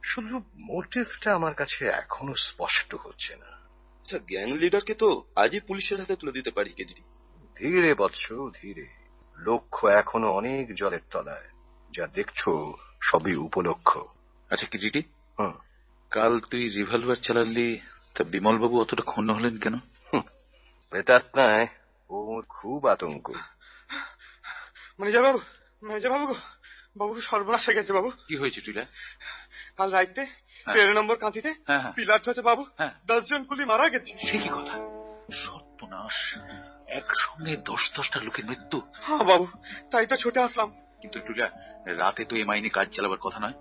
[0.05, 3.47] শুধু মোটিভটা আমার কাছে এখনও স্পষ্ট হচ্ছে না।
[4.01, 7.03] আচ্ছা গ্যাং লিডারকে তো আজই পুলিশের হাতে তুলে দিতে পারি কেজিরি।
[7.57, 8.87] ধীরে বৎস ধীরে।
[9.39, 11.58] লক্ষ্য এখনও অনেক জলের তলায়।
[11.97, 12.41] যা দেখছ
[13.09, 13.91] সবই উপলক্ষ।
[14.51, 15.03] আচ্ছা কিরিটি
[16.13, 17.69] কাল তুই রিভলভার চালালি
[18.15, 19.75] তা বিমল বাবু অতটা ক্ষুণ্ণ হলেন কেন?
[20.93, 21.67] প্রেতাত্মায়
[22.11, 23.27] ওর খুব আতঙ্ক।
[25.27, 25.39] বাবু
[25.83, 26.27] ম্যানেজার বাবু
[26.99, 28.85] বাবু সর্বনাশ হয়ে গেছে বাবু। কি হয়েছে টুইলা?
[29.79, 30.23] কাল রাইতে
[30.67, 34.37] হ্যাঁ। তেরো নম্বর কাঁথিতে হ্যাঁ হ্যাঁ। পিলার ধরেছে বাবু। হ্যাঁ। দশজন কুলি মারা গেছে। সে
[34.43, 34.75] কি কথা?
[35.43, 36.17] সর্বনাশ।
[36.99, 38.79] একসঙ্গে দশ দশটা লোকের মৃত্যু?
[39.07, 39.47] হ্যাঁ বাবু
[39.91, 40.69] তাই তো ছুটে আসলাম।
[41.03, 41.51] কিন্তু টুইলা
[41.87, 43.53] রাতে তো এম আইনে কাজ চালাবার কথা নয়।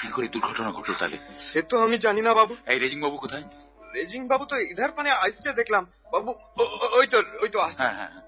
[0.00, 1.18] কি করে দুর্ঘটনা ঘটলো তাহলে?
[1.38, 3.42] সে তো আমি জানি না বাবু। এই রেজিং বাবু কোথায়?
[3.94, 6.34] রেজিং বাবু তো ইধার মানে আজকে দেখলাম। বাবু
[6.92, 8.24] ওই তো ওই তো আসছে। হ্যাঁ হ্যাঁ হ্যাঁ।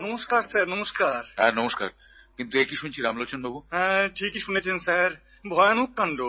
[0.00, 1.88] নমস্কার স্যার নমস্কার। হ্যাঁ নমস্কার।
[2.36, 3.58] কিন্তু একই শুনছি রামলোচন বাবু?
[3.70, 5.10] হ্যাঁ ঠিকই শুনেছেন স্যার।
[5.50, 6.20] ভয়ানক কাণ্ড।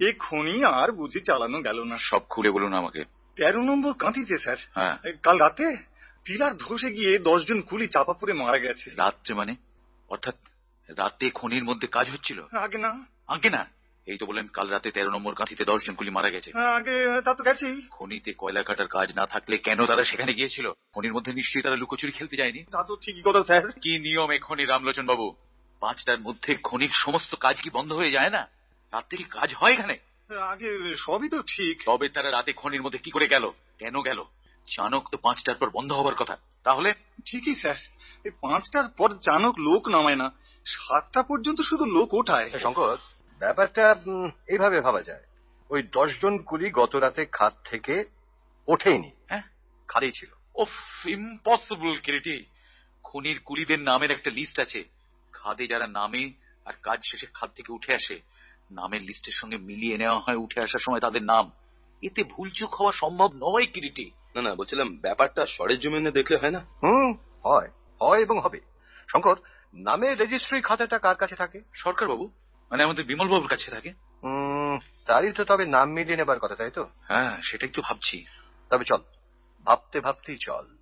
[0.00, 3.04] এ খনি আর বুঝি চালানো গেল না। সব খুলে বলুন আমাকে।
[3.36, 5.76] তেরো নম্বর কাঁথিতে স্যার। হ্যাঁ। কাল রাতে
[6.24, 9.54] পিলার ধসে গিয়ে দশজন কুলি চাপা পড়ে মারা গেছে। রাত্রে মানে?
[10.08, 10.34] অর্থাৎ
[10.88, 12.42] রাতে খনির মধ্যে কাজ হচ্ছিল?
[12.42, 13.66] আগে না। আগে না?
[14.06, 17.44] এই তো বলেন কাল রাতে তেরো নম্বর কাঁথিতে দশজন কুলি মারা গেছে। আগে তা তো
[17.44, 20.72] গেছেই খনিতে কয়লা কাটার কাজ না থাকলে কেন তারা সেখানে গিয়েছিল?
[20.94, 22.64] খনির মধ্যে নিশ্চয়ই তারা লুকোচুরি খেলতে যায়নি?
[22.64, 25.34] তা তো ঠিকই কথা স্যার। কি নিয়ম এ খনি রামলোচন বাবু
[25.80, 28.48] পাঁচটার মধ্যে খনির সমস্ত কাজ কি বন্ধ হয়ে যায় না?
[28.92, 29.98] রাত্রে কি কাজ হয় এখানে?
[30.30, 33.50] আগে সবই তো ঠিক। তবে তারা রাতে খনির মধ্যে কি করে গেল?
[33.78, 34.24] কেন গেল?
[34.66, 36.92] চানক তো পাঁচটার পর বন্ধ হবার কথা। তাহলে?
[37.26, 37.74] ঠিকই স্যার।
[38.24, 40.30] এই পাঁচটার পর জানক লোক নামায় না।
[40.66, 42.96] সাতটা পর্যন্ত শুধু লোক ওঠায়। শঙ্কর
[43.38, 43.94] ব্যাপারটা
[44.46, 45.22] এইভাবে ভাবা যায়।
[45.70, 48.04] ওই দশজন কুলি গত রাতে খাত থেকে
[48.68, 49.42] ওঠেইনি। হ্যাঁ?
[49.88, 52.44] খালি ছিল। ওফ ইম্পসিবল কিরিটি।
[53.02, 54.84] খনির কুলিদের নামের একটা লিস্ট আছে।
[55.32, 56.32] খাদে যারা নামে
[56.64, 58.20] আর কাজ শেষে খাদ থেকে উঠে আসে
[58.70, 61.52] নামের লিস্টের সঙ্গে মিলিয়ে নেওয়া হয় উঠে আসার সময় তাদের নাম।
[62.02, 66.58] এতে ভুলচুক হওয়া সম্ভব নয় কিরিটি। না না বলছিলাম ব্যাপারটা সরেজমিনে দেখলে হয় না?
[66.82, 67.12] হুম
[67.44, 67.70] হয়
[68.00, 68.60] হয় এবং হবে।
[69.08, 69.36] শঙ্কর
[69.74, 71.60] নামের রেজিস্ট্রি খাতাটা কার কাছে থাকে?
[71.74, 72.30] সরকার বাবু
[72.70, 73.92] মানে আমাদের বিমল বাবুর কাছে থাকে।
[75.06, 76.88] তারই তো তবে নাম মিলিয়ে নেবার কথা তাই তো?
[77.08, 78.24] হ্যাঁ সেটাই তো ভাবছি।
[78.70, 79.02] তবে চল
[79.66, 80.76] ভাবতে ভাবতেই চল।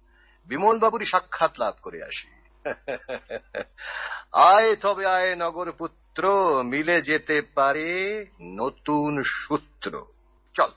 [0.47, 2.29] বিমল বাবুরই সাক্ষাৎ লাভ করে আসি।
[4.33, 6.23] আয় তবে আয় নগর পুত্র
[6.63, 10.05] মিলে যেতে পারে নতুন সূত্র।
[10.55, 10.71] চল।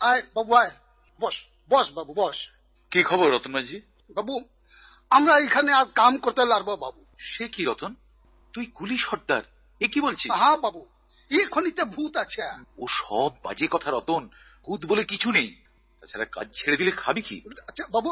[0.00, 0.70] আয় বাবু আয়।
[1.20, 1.36] বস
[1.70, 2.38] বস বাবু বস।
[2.90, 3.80] কি খবর রতন মাঝি
[4.16, 4.34] বাবু
[5.10, 7.94] আমরা এখানে আর কাম করতে বাবু। সে কি রতন?
[8.54, 9.42] তুই কুলি সর্দার।
[9.80, 10.32] এ কি বলছিস?
[10.32, 10.86] হ্যাঁ বাবু।
[11.30, 12.42] এই খনিতে ভূত আছে।
[12.78, 14.28] ও সব বাজে কথা রতন।
[14.66, 15.56] ভূত বলে কিছু নেই।
[16.00, 17.42] তাছাড়া কাজ ছেড়ে দিলে খাবি কি?
[17.68, 18.10] আচ্ছা বাবু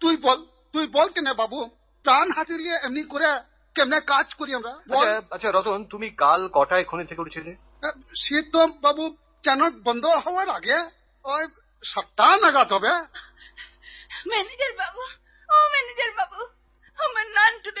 [0.00, 0.38] তুই বল
[0.72, 1.70] তুই বল কেনে বাবু?
[2.04, 3.40] প্রাণ হাতিয়ে এমনি করে
[3.74, 4.72] কেমনে কাজ করি আমরা?
[4.88, 7.56] বল। আচ্ছা আচ্ছা রতন তুমি কাল কটায় খনি থেকে উঠেছিলে?
[8.16, 11.44] সে তো বাবু চানক বন্ধ হওয়ার আগে ওই
[11.84, 12.92] সাতটা নাগাদ হবে।
[14.28, 15.02] ম্যানেজার বাবু
[15.48, 16.40] ও ম্যানেজার বাবু
[16.98, 17.26] আমার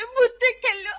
[0.06, 0.94] ভূতে খেললো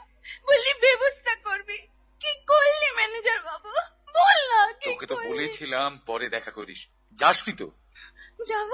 [0.48, 1.78] বললি ব্যবস্থা করবি।
[2.22, 3.70] কি করলি ম্যানেজার বাবু?
[4.16, 6.88] বল না তোকে তো বলেছিলাম পরে দেখা করিস।
[7.20, 7.68] যাসনি তো?
[8.48, 8.72] যাব।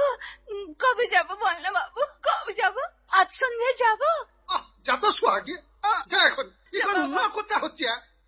[0.79, 2.01] কবে যাব বল না বাবু?
[2.23, 2.77] কবে যাব?
[3.09, 4.01] আজ সন্ধ্যায় যাব?
[4.47, 5.57] আহ, যা তো সোহাগে
[6.07, 6.51] যা এখন।
[6.81, 7.85] এখন। উন্নয়ন করতে হচ্ছে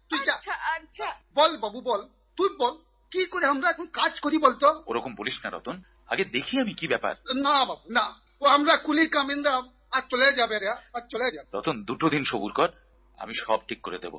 [0.09, 2.01] তুই যা। আচ্ছা আচ্ছা। বল বাবু বল।
[2.37, 2.77] তুই বল।
[3.11, 4.83] কি করে আমরা এখন কাজ করি বলতো?
[4.87, 9.07] ওরকম বলিস না রতন। আগে দেখি আমি কি ব্যাপার। না বাবু না। ও আমরা কুলি
[9.07, 12.69] কামিন্দা আর চলে যাবে রে আর চলে যাবে। রতন দুটো দিন সবুর কর
[13.17, 14.17] আমি সব ঠিক করে দেব।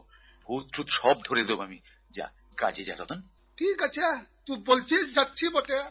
[0.49, 1.79] ভূত সব ধরে দেবো আমি।
[2.11, 3.23] যা কাজে যা রতন।
[3.57, 5.83] ঠিক আছে তুই বলছিস যাচ্ছি বটে।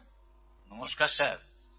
[0.71, 1.37] নমস্কার স্যার।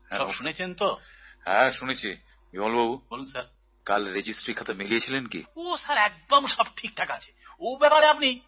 [0.08, 0.96] হ্যাঁ, সব শুনেছেন তো?
[1.44, 2.16] হ্যাঁ শুনেছি।
[2.52, 3.44] বিমল বাবু। বলুন স্যার।
[3.84, 5.44] কাল রেজিস্ট্রি খাতা মিলিয়েছিলেন কি?
[5.56, 8.40] ও স্যার একদম সব ঠিকঠাক আছে। ও ব্যাপারে আপনি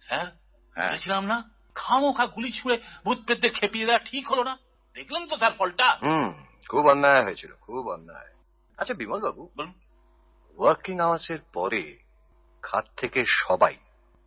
[0.00, 0.26] স্যার
[0.74, 1.55] হ্যাঁ। বলেছিলাম না?
[1.76, 4.54] খামোখা গুলি ছুঁড়ে ভূত প্রেতদের খেপিয়ে দেওয়া ঠিক হলো না।
[4.96, 5.88] দেখলেন তো স্যার ফলটা?
[6.02, 6.28] হুম
[6.68, 8.30] খুব অন্যায় হয়েছিল খুব অন্যায়।
[8.78, 9.72] আচ্ছা বিমল বাবু বলুন।
[10.58, 11.82] ওয়ার্কিং আওয়ার্সের পরে
[12.62, 13.74] খাত থেকে সবাই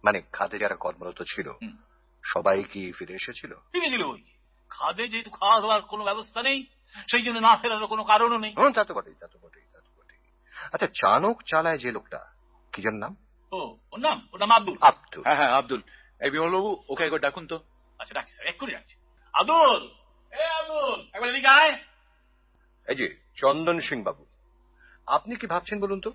[0.04, 1.48] মানে খাতে যারা কর্মরত ছিল
[2.24, 3.52] সবাই কি ফিরে এসেছিল?
[3.72, 4.22] ফিরেছিল ওই।
[4.70, 6.60] খাদে যেহেতু খাওয়া দাওয়ার কোনো ব্যবস্থা নেই
[7.12, 9.80] সেই জন্য না ফেরারও কোনো কারণও নেই। হুম তা তো বটেই তা তো বটেই তা
[9.80, 10.20] তো বটেই।
[10.74, 12.20] আচ্ছা চানক চালায় যে লোকটা
[12.74, 13.16] কি যেন নাম?
[13.52, 13.60] ও
[13.92, 14.18] ওর নাম?
[14.34, 15.82] ওর নাম আব্দুল। আব্দুল। হ্যাঁ হ্যাঁ আব্দুল।
[16.22, 17.58] এই বিমল বাবু ওকে একবার ডাকুন তো।
[18.00, 18.96] আচ্ছা রাখছি স্যার এক্ষুনি রাখছি
[19.34, 19.82] আব্দুল
[20.32, 21.74] এ আব্দুল একবার এদিকে আয়।
[22.88, 23.06] এই যে
[23.42, 24.24] চন্দন সিং বাবু
[25.08, 26.12] আপনি কি ভাবছেন বলুন তো?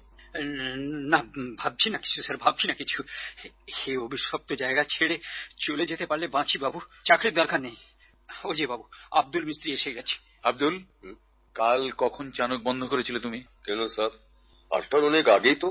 [1.12, 1.18] না
[1.62, 2.98] ভাবছি না কিছু স্যার ভাবছি না কিছু।
[3.76, 5.16] হে অভিশপ্ত জায়গা ছেড়ে
[5.64, 7.76] চলে যেতে পারলে বাঁচি বাবু চাকরির দরকার নেই।
[8.44, 8.84] ও যে বাবু
[9.20, 10.14] আব্দুল মিস্ত্রি এসে গেছে।
[10.48, 10.74] আব্দুল
[11.56, 13.40] কাল কখন চানক বন্ধ করেছিলে তুমি?
[13.66, 14.10] কেন স্যার?
[14.70, 15.68] আটটার অনেক আগেই তো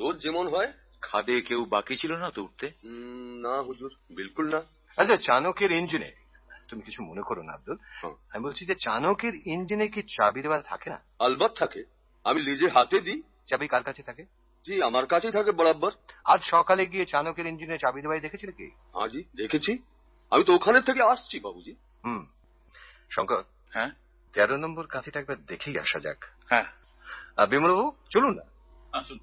[0.00, 0.70] রোজ যেমন হয়
[1.04, 2.72] খাদে কেউ বাকি ছিল না তো উঠতে?
[3.42, 4.62] না হুজুর বিলকুল না।
[4.96, 6.12] আচ্ছা চানকের ইঞ্জিনে।
[6.68, 10.90] তুমি কিছু মনে করো না আব্দুল। আমি বলছি যে চানকের ইঞ্জিনে কি চাবি দেওয়া থাকে
[10.90, 10.98] না?
[11.18, 11.84] আলবাত থাকে।
[12.24, 14.22] আমি নিজে হাতে দিই। চাবি কার কাছে থাকে?
[14.64, 15.92] জি আমার কাছেই থাকে বরাবর।
[16.24, 18.70] আজ সকালে গিয়ে চানকের ইঞ্জিনে চাবি দেওয়াই দেখেছিলে কি?
[18.94, 19.78] হ্যাঁ জি দেখেছি।
[20.30, 22.26] আমি তো ওখানে থেকে আসছি বাবুজি। হুম।
[23.10, 23.90] শঙ্কর হ্যাঁ?
[24.32, 26.64] তেরো নম্বর কাঁথিটা একবার দেখেই আসা যাক। হ্যাঁ।
[27.36, 28.42] আর বিমলবাবু চলুন না।
[28.98, 29.18] আসুন।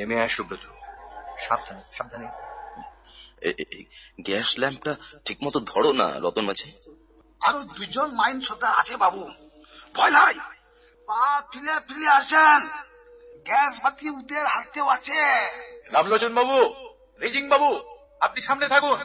[0.00, 0.64] নেমে আয় সুব্রত
[1.48, 2.28] সাবধানে সাবধানে।
[4.20, 6.68] গ্যাস ল্যাম্পটা ঠিক মতো ধরো না রতন মাঝে।
[7.40, 9.20] আরও দুজন মাইন সর্দার আছে বাবু।
[9.94, 10.34] ভয় নাই।
[11.06, 12.62] পা ফিলে ফিলে আসেন।
[13.44, 15.22] গ্যাস বাতি উদের হাতেও আছে।
[15.92, 16.56] রামলোচন বাবু
[17.20, 17.70] রিজিং বাবু
[18.20, 18.98] আপনি সামনে থাকুন।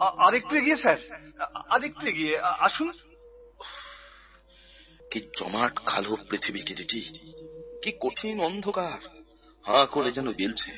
[0.00, 0.98] আরেকটু এগিয়ে স্যার।
[1.70, 2.92] আরেকটু এগিয়ে আসুন।
[5.10, 6.60] কি জমাট কালো পৃথিবী
[7.82, 9.25] কি কঠিন অন্ধকার।
[9.66, 10.70] হাঁ করে যেন গেলছে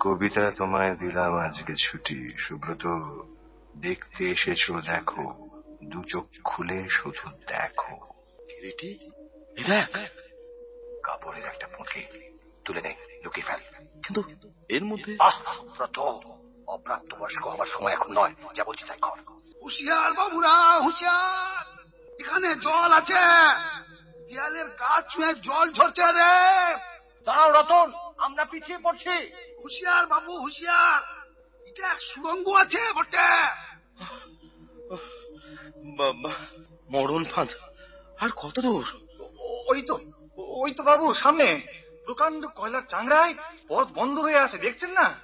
[0.00, 2.86] কবিতা তোমায় দিলাম আজকে ছুটি। সুব্রত
[3.76, 5.48] দেখতে এসেছ দেখো।
[5.84, 7.96] দু চোখ খুলে শুধু দেখো।
[11.02, 14.22] কাপড়ের একটা পুঁটলি তুলে নেই লুকিয়ে ফেল। কিন্তু
[14.68, 15.16] এর মধ্যে?
[15.18, 15.98] আহ সুব্রত
[16.66, 19.18] অপ্রাপ্তবয়স্ক হবার সময় এখন নয়। যা বলছি তাই কর।
[19.62, 21.84] হুঁশিয়ার বাবুরা হুঁশিয়ার!
[22.20, 23.14] এখানে জল আছে।
[24.28, 26.74] দেয়ালের কাজ ছুঁয়ে জল ঝরছে রে।
[27.24, 31.02] দাঁড়াও রতন। আমরা পিছিয়ে পড়ছি। হুঁশিয়ার বাবু হুঁশিয়ার।
[31.66, 33.28] এটা এক সুরঙ্গ আছে বটে।
[35.96, 36.30] বাবা
[36.90, 37.48] মরণ ফাঁদ।
[38.20, 38.84] আর কত দূর?
[39.66, 39.98] ওই তো
[40.36, 41.60] ওই তো বাবু সামনে।
[42.04, 43.34] প্রকাণ্ড কয়লার চাংড়ায়
[43.68, 45.14] পথ বন্ধ হয়ে আছে দেখছেন না!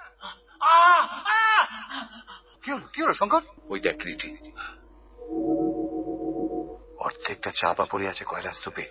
[2.63, 3.41] কি হলো কি হলো শঙ্কর?
[3.69, 4.53] ওই দেখ রীতি।
[6.99, 8.83] অর্ধেকটা চাপা পড়ে আছে কয়লা স্তূপে।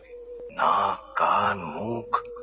[0.52, 2.39] নাক কান মুখ।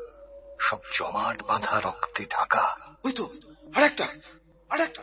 [0.60, 3.24] সব জমাট বাঁধা রক্তে ঢাকা। ওই তো
[3.74, 4.04] আরেকটা
[4.70, 5.00] আরেকটা।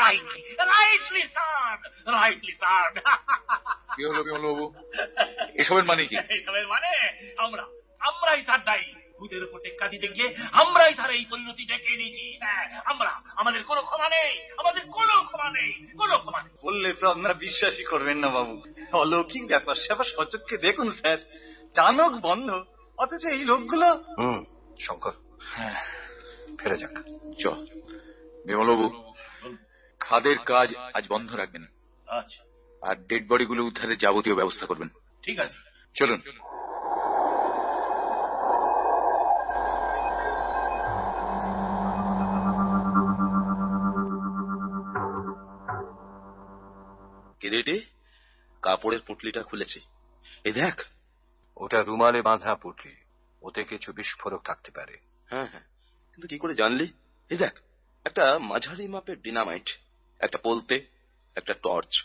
[0.00, 1.76] Rightly rightly sir
[2.12, 2.90] rightly sir
[3.96, 4.66] কি হলো বিমল বাবু
[5.54, 6.16] এসবের মানে কি?
[6.16, 6.90] এসবের মানে
[7.38, 7.64] আমরা
[8.00, 12.82] আমরাই তার দায়ী। ভূতের উপর টেক্কা দিতে গিয়ে আমরাই তার এই পরিণতি ডেকে নিয়েছি হ্যাঁ,
[12.84, 17.34] আমরা। আমাদের কোনো ক্ষমা নেই। আমাদের কোনো ক্ষমা নেই। কোনো ক্ষমা নেই। বললে তো আপনারা
[17.34, 21.18] বিশ্বাসই করবেন না বাবু। অলৌকিক ব্যাপার স্যাপার সচক্ষে দেখুন স্যার।
[21.74, 22.64] চানক বন্ধ।
[22.98, 24.44] অথচ এই লোকগুলো হুম
[24.80, 25.12] শঙ্কর।
[26.58, 26.94] ফেরে যাক।
[27.38, 27.46] চ
[28.46, 29.12] বিমল বাবু
[30.00, 31.64] খাদের কাজ আজ বন্ধ রাখবেন।
[32.06, 32.42] আচ্ছা।
[32.82, 34.88] আর ডেড বডিগুলো উদ্ধারের যাবতীয় ব্যবস্থা করবেন।
[35.22, 35.58] ঠিক আছে।
[35.94, 36.20] চলুন।
[47.44, 47.86] কিরিটি
[48.62, 49.80] কাপড়ের পুটলিটা খুলেছি।
[50.44, 50.84] এই দেখ।
[51.56, 52.96] ওটা রুমালে বাঁধা পুটলি।
[53.42, 55.62] ওতে কিছু বিস্ফোরক থাকতে পারে। হ্যাঁ হ্যাঁ।
[56.12, 56.92] কিন্তু কি করে জানলি?
[57.28, 57.58] এই দেখ
[58.04, 59.68] একটা মাঝারি মাপের ডিনামাইট
[60.20, 60.86] একটা পোলতে
[61.36, 62.04] একটা টর্চ।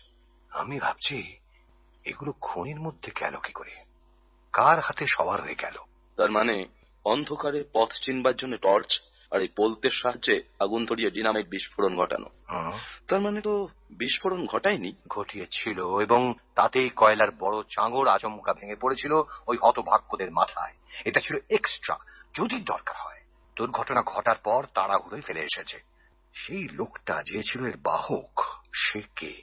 [0.49, 1.37] আমি ভাবছি
[2.03, 3.75] এগুলো খনির মধ্যে গেল কি করে?
[4.53, 5.75] কার হাতে সবার হয়ে গেল?
[6.15, 6.65] তার মানে
[7.05, 8.99] অন্ধকারে পথ চিনবার জন্য টর্চ?
[9.31, 12.29] আর এই পোলতের সাহায্যে আগুন ধরিয়ে ডিনামাইট বিস্ফোরণ ঘটানো।
[13.07, 14.93] তার মানে তো বিস্ফোরণ ঘটায়নি?
[15.07, 19.11] ঘটিয়েছিল এবং তাতেই কয়লার বড় চাঙড় আচমকা ভেঙে পড়েছিল
[19.47, 20.73] ওই হতভাগ্যদের মাথায়।
[21.05, 21.97] এটা ছিল এক্সট্রা
[22.39, 23.21] যদি দরকার হয়।
[23.55, 25.79] দুর্ঘটনা ঘটার পর তাড়াহুড়োই ফেলে এসেছে।
[26.33, 28.41] সেই লোকটা যে ছিল এর বাহক
[28.73, 29.33] সে কে?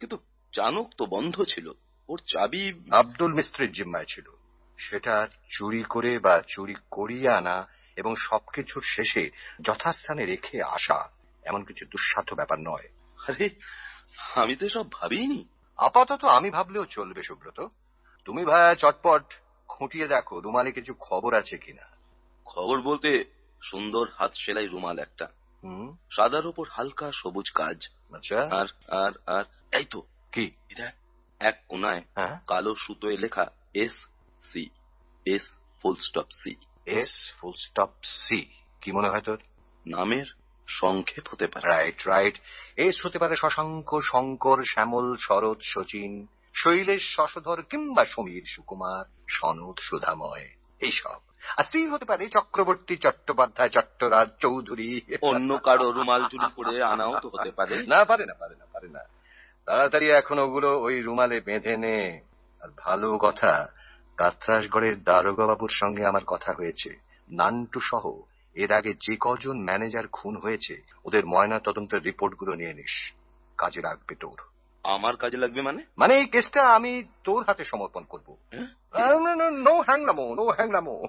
[0.00, 0.16] কিন্তু
[0.52, 1.72] চানক তো বন্ধ ছিল।
[2.08, 4.24] ওর চাবি আব্দুল মিস্ত্রির জিম্মায় ছিল।
[4.78, 5.28] সেটা
[5.58, 11.08] চুরি করে বা চুরি করিয়ে আনা এবং সবকিছুর শেষে যথাস্থানে রেখে আসা
[11.42, 12.88] এমন কিছু দুঃসাধ্য ব্যাপার নয়।
[13.28, 13.48] আরে
[14.34, 15.44] আমি তো সব ভাবিনি।
[15.76, 17.66] আপাতত আমি ভাবলেও চলবে সুব্রত।
[18.24, 19.22] তুমি ভাইয়া চটপট
[19.68, 21.82] খুঁটিয়ে দেখো রুমালে কিছু খবর আছে কিনা।
[22.44, 23.24] খবর বলতে
[23.62, 25.28] সুন্দর হাত সেলাই রুমাল একটা।
[25.64, 25.96] হুম?
[26.10, 30.02] সাদার উপর হালকা সবুজ কাজ। আচ্ছা। আর আর আর এই তো।
[30.32, 30.50] কি?
[30.68, 30.92] এটা
[31.40, 33.92] এক কোনায় হ্যাঁ। কালো সুতোয় লেখা S
[34.42, 34.70] C
[35.26, 36.56] S full stop C.
[36.86, 38.46] S full stop C
[38.80, 39.38] কি মনে হয় তোর?
[39.86, 40.26] নামের
[40.66, 42.38] সংক্ষেপ হতে পারে। রাইট রাইট
[42.76, 50.48] এস হতে পারে শশাঙ্ক শঙ্কর শ্যামল শরৎ শচীন শৈলেশ শশধর কিংবা সমীর সুকুমার সনদ সুধাময়
[50.80, 51.20] এইসব।
[51.56, 57.28] আর সি হতে পারে চক্রবর্তী চট্টোপাধ্যায় চট্টরাজ চৌধুরী। অন্য কারও রুমাল চুরি করে আনাও তো
[57.28, 59.00] হতে পারে। না পারে না পারে না পারে না।
[59.66, 62.20] তাড়াতাড়ি এখন ওগুলো ওই রুমালে বেঁধে নে।
[62.60, 63.68] আর ভালো কথা
[64.16, 66.98] কাত্রাসগড়ের দারোগা বাবুর সঙ্গে আমার কথা হয়েছে।
[67.30, 68.20] নান্টু সহ
[68.54, 73.12] এর আগে যে কজন ম্যানেজার খুন হয়েছে ওদের ময়না তদন্তের রিপোর্টগুলো নিয়ে নিস।
[73.58, 74.40] কাজে রাখবে তোর।
[74.84, 75.84] আমার কাজে লাগবে মানে?
[75.98, 79.50] মানে এই কেসটা আমি তোর হাতে সমর্পণ করব। হ্যাঁ?
[79.50, 81.02] নো হ্যাংনামো no হ্যাংনামো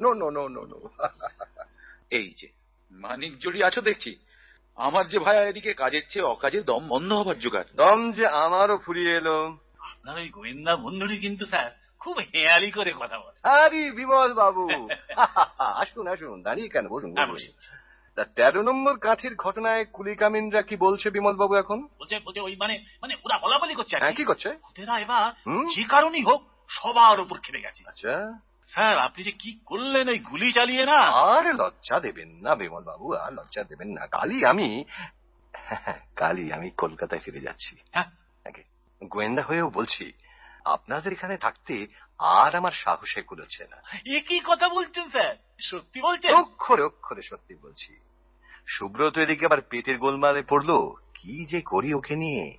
[0.00, 0.88] no no no no no
[2.10, 2.48] এই যে
[2.90, 4.16] মানিক জড়ি আছো দেখছি।
[4.76, 9.16] আমার যে ভাইয়া এদিকে কাজের চেয়ে অকাজে দম বন্ধ হবার জোগাড়। দম যে আমারও ফুরিয়ে
[9.16, 14.64] এলো। আপনার ওই গোয়েন্দা বন্ধুটি কিন্তু স্যার খুব হেয়ালি করে কথা বলে। আরে বিমল বাবু।
[15.74, 16.84] আসুন আসুন দাঁড়িয়ে কেন?
[16.88, 17.28] বসুন হ্যাঁ,
[18.18, 21.78] তা তেরো নম্বর কাঠির ঘটনায় কুলিকামিনরা কি বলছে বিমল বাবু এখন?
[21.98, 24.48] বলছে বলছে ওই মানে মানে ওরা বলা বলি করছে হ্যাঁ কি। করছে?
[24.68, 25.32] ওদেরা এবার
[25.74, 28.14] যে কারণেই হোক সবার উপর খেপে গেছে। আচ্ছা।
[28.70, 30.98] স্যার আপনি যে কি করলেন ওই গুলি চালিয়ে না?
[31.26, 34.68] আর লজ্জা দেবেন না বিমল বাবু আর লজ্জা দেবেন না। কালই আমি
[36.16, 38.08] কালই আমি কলকাতায় ফিরে যাচ্ছি। হ্যাঁ।
[39.02, 40.04] গোয়েন্দা হয়েও বলছি
[40.64, 41.86] আপনাদের এখানে থাকতে
[42.18, 45.36] আর আমার সাহসে কুলোচ্ছে না। এ কি কথা বলছেন স্যার?
[45.60, 46.34] সত্যি বলছেন?
[46.34, 47.96] অক্ষরে অক্ষরে সত্যি বলছি।
[48.66, 52.58] সুব্রত এদিকে আবার পেটের গোলমালে পড়ল। কি যে করি ওকে নিয়ে?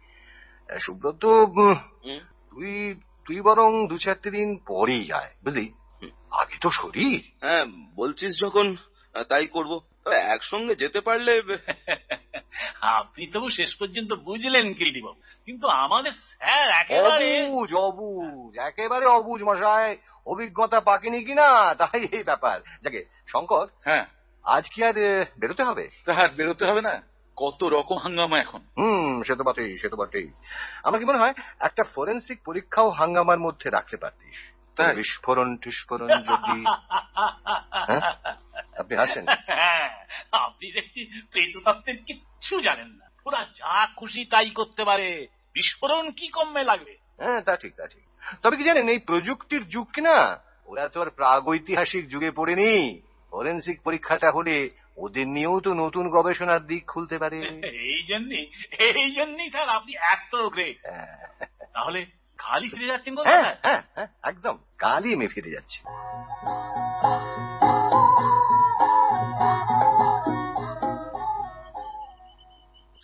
[0.82, 1.26] সুব্রত
[2.50, 5.74] তুই তুই বরং দু চারটে দিন পরেই যায় বুঝলি?
[6.32, 8.76] আগে তো শরীর। হ্যাঁ বলছিস যখন
[9.30, 11.42] তাই করব। একসঙ্গে যেতে পারলে
[12.82, 19.98] আপনি তবু শেষ পর্যন্ত বুঝলেন কিরিটিবাবু কিন্তু আমাদের স্যার একেবারে অবুজ অবুজ একেবারে অবুজ মশাই।
[20.26, 21.76] অভিজ্ঞতা পাকেনি কিনা?
[21.76, 24.06] তাই এই ব্যাপার। যাকে শঙ্কর হ্যাঁ।
[24.44, 24.94] আজ কি আর
[25.40, 25.90] বেরোতে হবে?
[26.06, 27.02] তাহার বেরোতে হবে না।
[27.36, 30.32] কত রকম হাঙ্গামা এখন। হুম সে তো বটেই সে তো বটেই।
[30.84, 34.61] আমার কি মনে হয় একটা ফরেন্সিক পরীক্ষাও হাঙ্গামার মধ্যে রাখতে পারতিস?
[34.96, 36.58] বিস্ফোরণ টিস্ফোরণ যদি
[37.90, 38.02] হ্যাঁ?
[38.78, 39.90] আপনি হাসেন হ্যাঁ,
[40.32, 46.64] আপনি দেখছি প্রেততত্ত্বের কিচ্ছু জানেন না। ওরা যা খুশি তাই করতে পারে। বিস্ফোরণ কি কমে
[46.64, 46.98] লাগবে?
[47.20, 48.04] হ্যাঁ তা ঠিক তা ঠিক।
[48.44, 50.18] তবে কি জানেন এই প্রযুক্তির যুগ কি না?
[50.68, 56.86] ওরা তো আর প্রাগৈতিহাসিক যুগে পড়েনি। ফরেন্সিক পরীক্ষাটা হলে ওদের নিয়েও তো নতুন গবেষণার দিক
[56.86, 57.40] খুলতে পারে।
[57.86, 58.46] এই জন্যই
[58.80, 61.18] এই জন্যই স্যার আপনি এত গ্রেট হ্যাঁ,
[61.74, 62.00] তাহলে
[62.42, 65.78] খালি ফিরে যাচ্ছেন হ্যাঁ হ্যাঁ হ্যাঁ একদম কালই আমি ফিরে যাচ্ছি।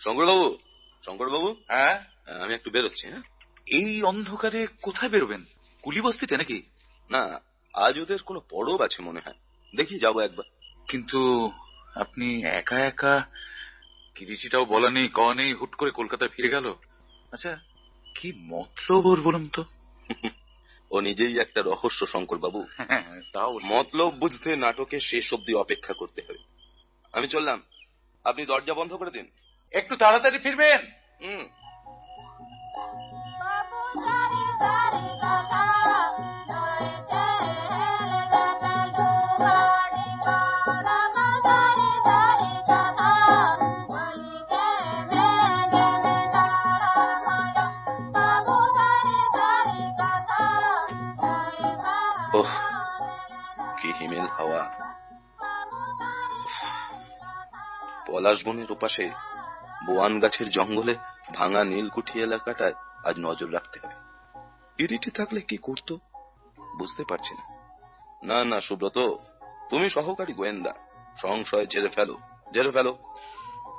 [0.00, 0.46] শঙ্করবাবু
[1.04, 1.94] শঙ্করবাবু হ্যাঁ?
[2.40, 3.22] আমি একটু বেরোচ্ছি হ্যাঁ?
[3.66, 5.42] এই অন্ধকারে কোথায় বেরোবেন?
[5.84, 6.58] কুলি বস্তিতে নাকি?
[7.10, 7.22] না
[7.74, 9.38] আজ ওদের কোনো পরব আছে মনে হয়।
[9.74, 10.46] দেখি যাব একবার।
[10.88, 11.18] কিন্তু
[11.96, 13.14] আপনি একা একা
[14.16, 16.66] কিরিচিটাও বলা নেই ক নেই হুট করে কলকাতায় ফিরে গেল?
[17.32, 17.52] আচ্ছা
[18.20, 19.64] কি মতলব ওর বলুন তো?
[20.90, 22.66] ও নিজেই একটা রহস্য শঙ্কর বাবু
[23.32, 26.38] তাও মতলব বুঝতে নাটকের শেষ অবধি অপেক্ষা করতে হবে।
[27.12, 27.62] আমি চললাম।
[28.24, 29.26] আপনি দরজা বন্ধ করে দিন।
[29.72, 30.86] একটু তাড়াতাড়ি ফিরবেন?
[31.20, 31.46] হুম।
[58.18, 59.10] পলাশ বনের ওপাশে
[59.86, 60.94] বোয়ান গাছের জঙ্গলে
[61.34, 62.72] ভাঙা নীলকুঠি এলাকাটায়
[63.04, 63.94] আজ নজর রাখতে হবে
[64.78, 65.96] ইরিটি থাকলে কি করতো?
[66.78, 67.44] বুঝতে পারছি না।
[68.22, 68.98] না না, সুব্রত,
[69.70, 70.74] তুমি সহকারী গোয়েন্দা।
[71.22, 72.18] সংশয় ঝেড়ে ফেলো
[72.54, 72.98] ঝেড়ে ফেলো।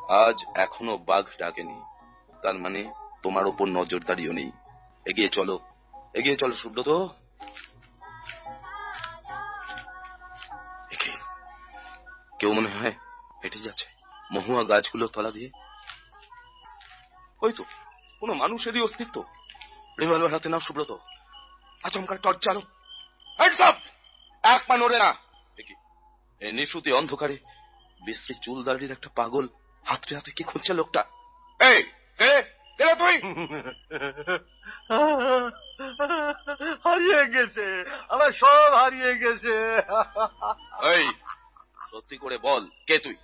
[0.09, 1.81] আজ এখনও বাঘ ডাকেনি।
[2.43, 4.51] তার মানে তোমার ওপর নজরদারিও নেই।
[5.05, 5.59] এগিয়ে চলো
[6.13, 6.89] এগিয়ে চলো সুব্রত।
[12.39, 12.93] কেউ মনে হয়
[13.43, 13.98] হেঁটে যাচ্ছে।
[14.33, 15.49] মহুয়া গাছগুলোর তলা দিয়ে।
[17.41, 17.63] ওই তো
[18.19, 19.17] কোনো মানুষেরই অস্তিত্ব।
[19.99, 20.91] রিভলভার হাতে নাও সুব্রত।
[21.83, 22.61] আচমকা টর্চ চালো।
[24.53, 25.09] এক পা নড়ে না।
[25.57, 25.73] দেখি
[26.45, 27.37] এই নিশুতি অন্ধকারে
[28.05, 29.45] বিশ্রী চুল দাড়ির একটা পাগল
[29.89, 31.01] হাতরে হাতে কি খুঁজছে লোকটা?
[31.71, 31.79] এই
[32.19, 32.33] কে?
[33.01, 33.15] তুই?
[36.85, 37.65] হারিয়ে গেছে
[38.09, 39.55] আমার সব হারিয়ে গেছে।
[40.93, 41.05] এই
[41.89, 43.15] সত্যি করে বল কে তুই?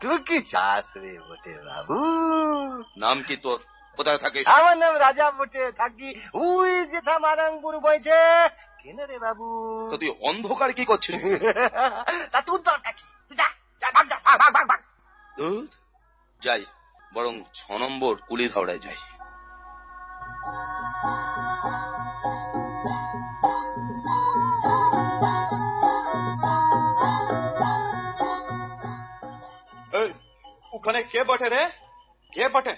[0.00, 1.96] তুই কি চাস রে বটে বাবু?
[2.96, 3.58] নাম কি তোর?
[3.98, 4.44] কোথায় থাকিস?
[4.48, 6.08] আমার নাম রাজা বটে থাকি
[6.42, 8.18] উই যেথা মারাংপুর বইছে
[8.82, 9.46] কেন রে বাবু?
[9.90, 11.14] তো তুই অন্ধকার কি করছিস?
[12.32, 13.04] তা তোর দরকার কি?
[13.28, 13.46] তুই যা
[13.82, 14.80] যা ভাগ যা ভাগ ভাগ ভাগ। ভাগ
[16.42, 16.62] যাই
[17.12, 18.98] বরং ছ নম্বর কুলি ধাওড়ায় যাই।
[30.88, 31.62] ওখানে কে বটে রে?
[32.32, 32.74] কে বটে?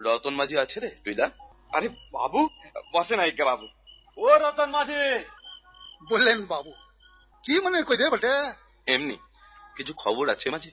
[0.00, 1.26] রতন মাঝি আছে রে তুইলা
[1.70, 2.40] আরে বাবু
[2.92, 3.66] বসে নাই কে বাবু?
[4.16, 5.02] ও রতন মাঝি!
[6.10, 6.72] বললেন বাবু
[7.44, 8.32] কি মনে কইদে বটে?
[8.86, 9.16] এমনি
[9.76, 10.70] কিছু খবর আছে মাঝি?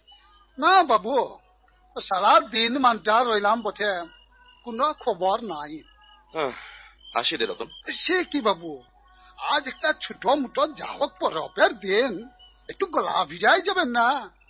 [0.57, 1.13] না বাবু
[1.95, 3.91] সারা দিন মানটা রইলাম বটে
[4.65, 5.73] কোনো খবর নাই।
[7.15, 7.67] আসি রে রতন।
[8.03, 8.71] সে কি বাবু
[9.37, 12.11] আজ একটা ছোট মুটো যা হোক পরবের দিন
[12.69, 14.07] একটু গলা ভিজাই যাবেন না?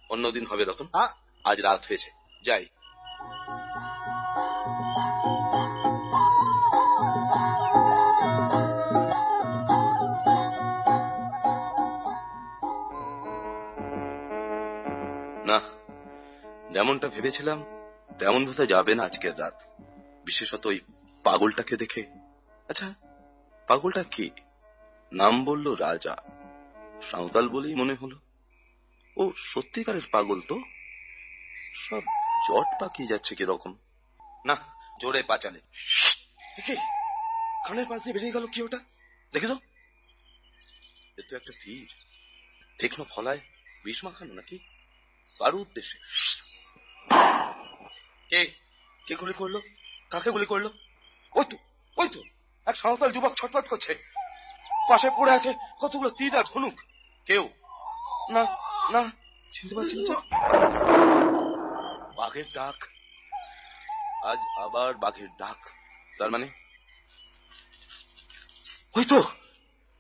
[0.10, 0.88] অন্যদিন হবে রতন।
[1.46, 2.10] আজ রাত হয়েছে।
[2.46, 2.66] যাই।
[15.46, 15.62] না,
[16.74, 17.66] যেমনটা ভেবেছিলাম,
[18.20, 19.62] তেমন বোধ যাবে না আজকের রাত।
[20.26, 20.80] বিশেষত ওই
[21.24, 22.04] পাগলটাকে দেখে।
[22.70, 22.94] আচ্ছা
[23.68, 24.30] পাগলটা কি?
[25.14, 26.16] নাম বলল রাজা।
[27.12, 28.20] সাঁওতাল বলেই মনে হলো।
[29.18, 30.60] ও সত্যিকারের পাগল তো?
[31.76, 32.02] সব
[32.48, 33.76] জট পাকিয়ে যাচ্ছে কীরকম?
[34.46, 34.56] না
[35.02, 35.60] জোরে পাচালে।
[37.66, 38.80] কানের পাশ দিয়ে বেরিয়ে গেল কি ওটা?
[39.34, 39.56] দেখে তো
[41.18, 41.88] এ তো একটা তীর।
[42.80, 43.40] তীক্ষ্ণ ফলায়
[43.84, 44.58] বিষ মাখানো নাকি?
[45.40, 45.98] কারও উদ্দেশ্যে?
[48.30, 48.54] কে?
[49.08, 49.60] কে গুলি করল?
[50.10, 50.66] কাকে গুলি করল?
[51.36, 51.58] ওই তো
[51.98, 52.22] ওই তো।
[52.66, 53.94] এক সাঁওতাল যুবক ছটফট করছে।
[54.90, 56.74] পাশে পড়ে আছে কতগুলো তীর আর ধনুক।
[57.26, 57.50] কেউ?
[58.30, 58.44] না
[58.92, 59.12] না।
[59.54, 61.19] চিনতে পারছি না তো।
[62.20, 62.78] বাঘের ডাক।
[64.24, 65.60] আজ আবার বাঘের ডাক।
[66.18, 66.48] তার মানে?
[68.96, 69.20] ওই তো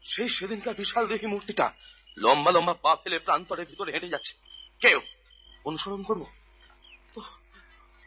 [0.03, 1.71] সেই সেদিনকার বিশাল দেহি মূর্তিটা
[2.17, 4.33] লম্বা লম্বা পা ফেলে প্রান্তরের ভিতরে হেঁটে যাচ্ছে।
[4.79, 4.99] কেউ
[5.65, 6.23] অনুসরণ করব?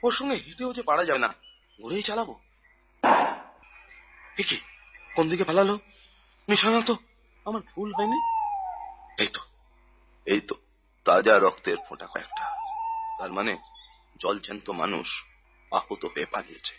[0.02, 1.28] ওর সঙ্গে হেঁটেও যে পারা যাবে না
[1.82, 2.34] ঘুরেই চালাবো।
[4.36, 4.56] কি,
[5.16, 5.74] কোন দিকে পালালো?
[6.48, 6.94] নিশানা তো,
[7.46, 8.18] আমার ভুল হয়নি?
[9.22, 9.40] এই তো
[10.26, 10.54] এই তো,
[11.04, 12.46] তাজা রক্তের ফোঁটা কয়েকটা।
[13.18, 13.71] তার মানে?
[14.22, 15.24] জলজ্যান্ত মানুষ
[15.72, 16.74] আহত হয়ে পালিয়েছে।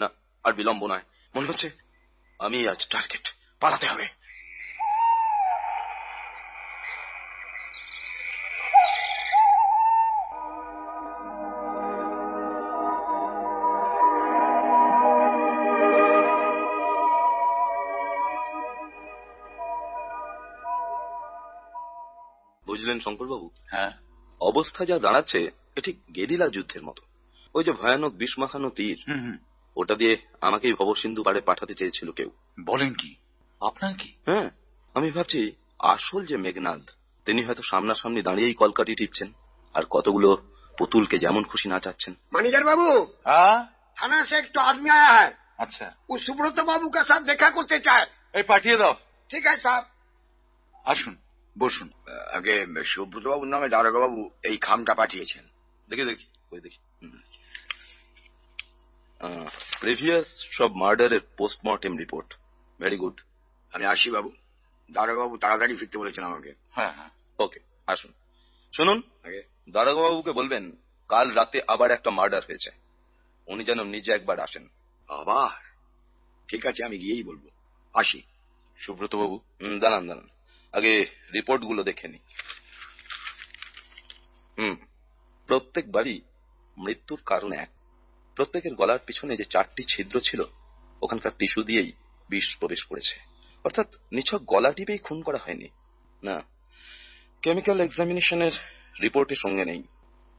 [0.00, 0.08] না
[0.44, 1.02] আর বিলম্ব নয়।
[1.36, 1.70] মনে হচ্ছে
[2.38, 3.28] আমি আজ টার্গেট
[3.60, 4.08] পালাতে হবে।
[22.66, 23.50] বুঝলেন শঙ্করবাবু?
[23.66, 23.92] হ্যাঁ।
[24.40, 27.02] অবস্থা যা দাঁড়াচ্ছে ঠিক গেরিলা যুদ্ধের মতো।
[27.54, 29.04] ওই যে ভয়ানক বিষমাখানো তীর
[29.76, 33.14] ওটা দিয়ে আমাকেই ভবসিন্ধু পাড়ে পাঠাতে চেয়েছিল কেউ। বলেন কি?
[33.60, 34.12] আপনার কি?
[34.26, 34.50] হ্যাঁ
[34.94, 36.80] আমি ভাবছি আসল যে মেঘনাদ
[37.24, 39.32] তিনি হয়তো সামনাসামনি দাঁড়িয়েই কলকাটি টিপছেন
[39.74, 40.36] আর কতগুলো
[40.78, 43.06] পুতুলকে যেমন খুশি নাচাচ্ছেন। ম্যানেজার বাবু!
[43.96, 48.06] থানা সে একটু আদমি আয়া হয়। আচ্ছা। ও সুব্রত বাবু কে সাথে দেখা করতে চায়।
[48.34, 48.94] এই পাঠিয়ে দাও।
[49.30, 49.82] ঠিক আছে স্যার।
[50.84, 51.16] আসুন
[51.58, 51.90] বসুন।
[52.32, 55.44] আগে সুব্রত বাবুর নামে দারোগা বাবু এই খামটা পাঠিয়েছেন।
[55.90, 56.78] দেখি দেখি ওই দেখি।
[59.80, 62.34] প্রিভিয়াস সব মার্ডারের পোস্টমর্টেম রিপোর্ট
[62.80, 63.20] ভেরি গুড
[63.72, 64.32] আমি আসি বাবু।
[64.92, 68.12] দারোগা বাবু তাড়াতাড়ি ফিরতে বলেছেন আমাকে। হ্যাঁ হ্যাঁ। ওকে আসুন।
[68.76, 70.72] শুনুন আগে। দারোগাবুকে বলবেন
[71.08, 72.70] কাল রাতে আবার একটা মার্ডার হয়েছে।
[73.46, 74.68] উনি যেন নিজে একবার আসেন।
[75.08, 75.64] আবার?
[76.48, 77.48] ঠিক আছে আমি গিয়েই বলব।
[77.94, 78.22] আসি।
[78.78, 80.28] সুব্রত বাবু হুম, দাঁড়ান দাঁড়ান।
[80.72, 82.18] আগে রিপোর্টগুলো দেখে নি।
[84.58, 84.76] হুম।
[85.46, 86.20] প্রত্যেকবারই
[86.78, 87.70] মৃত্যুর কারণ এক।
[88.36, 90.40] প্রত্যেকের গলার পিছনে যে চারটি ছিদ্র ছিল
[91.02, 91.92] ওখানকার টিস্যু দিয়েই
[92.30, 93.14] বিষ প্রবেশ করেছে।
[93.64, 95.68] অর্থাৎ নিছক গলা টিপেই খুন করা হয়নি।
[96.22, 96.42] না
[97.42, 98.52] কেমিক্যাল এক্সামিনেশনের
[99.02, 99.82] রিপোর্টের সঙ্গে নেই।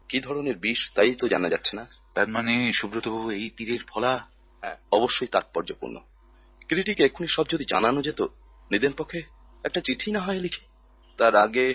[0.09, 4.13] কি ধরনের বিষ তাই তো জানা যাচ্ছে না। তার মানে সুব্রতবাবু এই তীরের ফলা
[4.61, 5.95] হ্যাঁ, অবশ্যই তাৎপর্যপূর্ণ।
[6.67, 8.21] ক্রিটিকে এক্ষুনি সব যদি জানানো যেত
[8.71, 9.21] নিদেন পক্ষে
[9.63, 10.63] একটা চিঠি না হয় লিখে।
[11.17, 11.65] তার আগে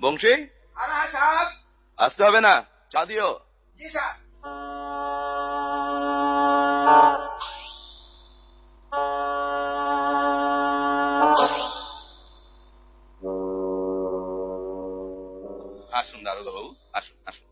[0.00, 0.46] বংশে?
[1.96, 3.38] আসতে হবে না। চা দিও।
[15.92, 17.46] আসুন দারোগাবু আসুন আসুন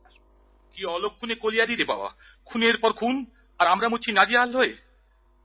[0.73, 1.35] কি অলক্ষণে
[1.85, 2.15] বাবা?
[2.45, 3.27] খুনের পর খুন
[3.59, 4.77] আর আমরা মুচ্ছি নাজি আল হয়ে?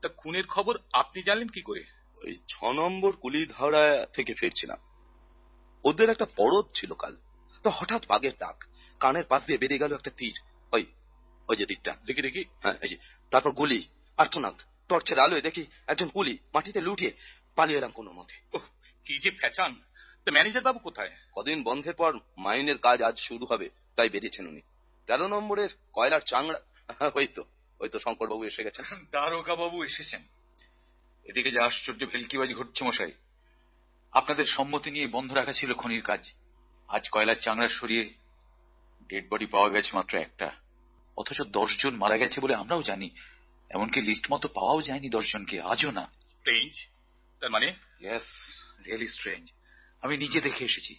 [0.01, 1.83] তা খুনের খবর আপনি জানলেন কি করে?
[2.23, 4.77] ওই ছ নম্বর কুলিধারা থেকে ফিরছিলাম।
[5.83, 7.15] ওদের একটা পরব ছিল কাল।
[7.63, 8.63] তো হঠাৎ বাঘের ডাক।
[8.99, 10.35] কানের পাশ দিয়ে বেরিয়ে গেল একটা তীর।
[10.71, 10.85] ওই
[11.47, 12.97] ওই যে তীরটা। দেখি দেখি। হ্যাঁ এই যে।
[13.31, 13.87] তারপর গুলি
[14.17, 14.57] আর্থনাথ
[14.89, 17.11] টর্চের আলোয় দেখি একজন কুলি মাটিতে লুটিয়ে
[17.55, 18.57] পালিয়ে এলাম কোনো মতে।
[19.05, 19.75] কি যে ফ্যাচান
[20.25, 21.11] তা ম্যানেজার বাবু কোথায়?
[21.35, 24.61] কদিন বন্ধের পর মাইনের কাজ আজ শুরু হবে তাই বেরিয়েছেন উনি।
[25.07, 26.59] তেরো নম্বরের কয়লার চাংড়া
[27.15, 27.43] ওই তো
[27.79, 30.21] ওই তো শঙ্করবাবু এসে গেছেন। দারোগা বাবু এসেছেন।
[31.23, 33.11] এদিকে যে আশ্চর্য ভেলকিবাজি ঘটছে মশাই
[34.11, 36.21] আপনাদের সম্মতি নিয়ে বন্ধ রাখা ছিল খনির কাজ।
[36.87, 38.13] আজ কয়লার চাংড়া সরিয়ে
[39.09, 40.51] ডেড বডি পাওয়া গেছে মাত্র একটা।
[41.17, 43.09] অথচ দশজন মারা গেছে বলে আমরাও জানি।
[43.69, 46.73] এমনকি লিস্ট মতো পাওয়াও যায়নি দশজনকে আজও না। স্ট্রেঞ্জ
[47.39, 47.73] তার মানে?
[47.99, 48.23] ইয়েস
[48.85, 49.51] রিয়েলি স্ট্রেঞ্জ
[50.01, 50.95] আমি নিজে দেখে এসেছি।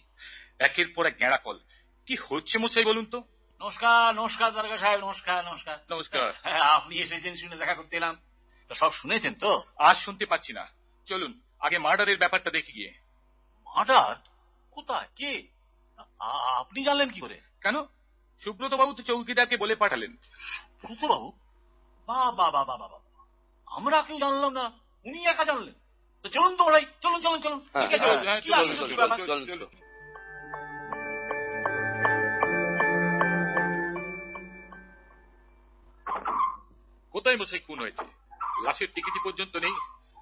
[0.59, 1.59] একের পর এক গেঁড়া কল।
[2.05, 3.23] কি হচ্ছে মশাই বলুন তো?
[3.61, 8.17] নমস্কার নমস্কার দারোগা সাহেব নমস্কার নমস্কার। নমস্কার। হ্যাঁ, আপনি এসেছেন শুনে দেখা করতে এলাম।
[8.75, 9.63] সব শুনেছেন তো?
[9.77, 10.67] আজ শুনতে পাচ্ছি না।
[11.05, 12.93] চলুন আগে মার্ডারের ব্যাপারটা দেখি গিয়ে।
[13.65, 14.15] মার্ডার?
[14.71, 15.07] কোথায়?
[15.15, 15.47] কে?
[16.19, 17.41] আপনি জানলেন কি করে?
[17.61, 17.75] কেন?
[18.41, 20.11] সুব্রত বাবু তো চৌকিদারকে বলে পাঠালেন।
[20.81, 21.27] সুতো বাবু
[22.07, 22.99] বা বা বা বা বা।
[23.67, 24.65] আমরা কেউ জানলাম না
[25.05, 25.75] উনি একা জানলেন।
[26.25, 29.17] তো চলুন তো ওরাই চলুন চলুন চলুন। হ্যাঁ, ঠিক আছে, হ্যাঁ, হ্যাঁ, কি আশ্চর্য ব্যাপার।
[29.19, 29.69] চলুন, চলুন।
[37.13, 38.03] কোথায় মশাই খুন হয়েছে?
[38.63, 39.75] লাশের টিকিটি পর্যন্ত নেই?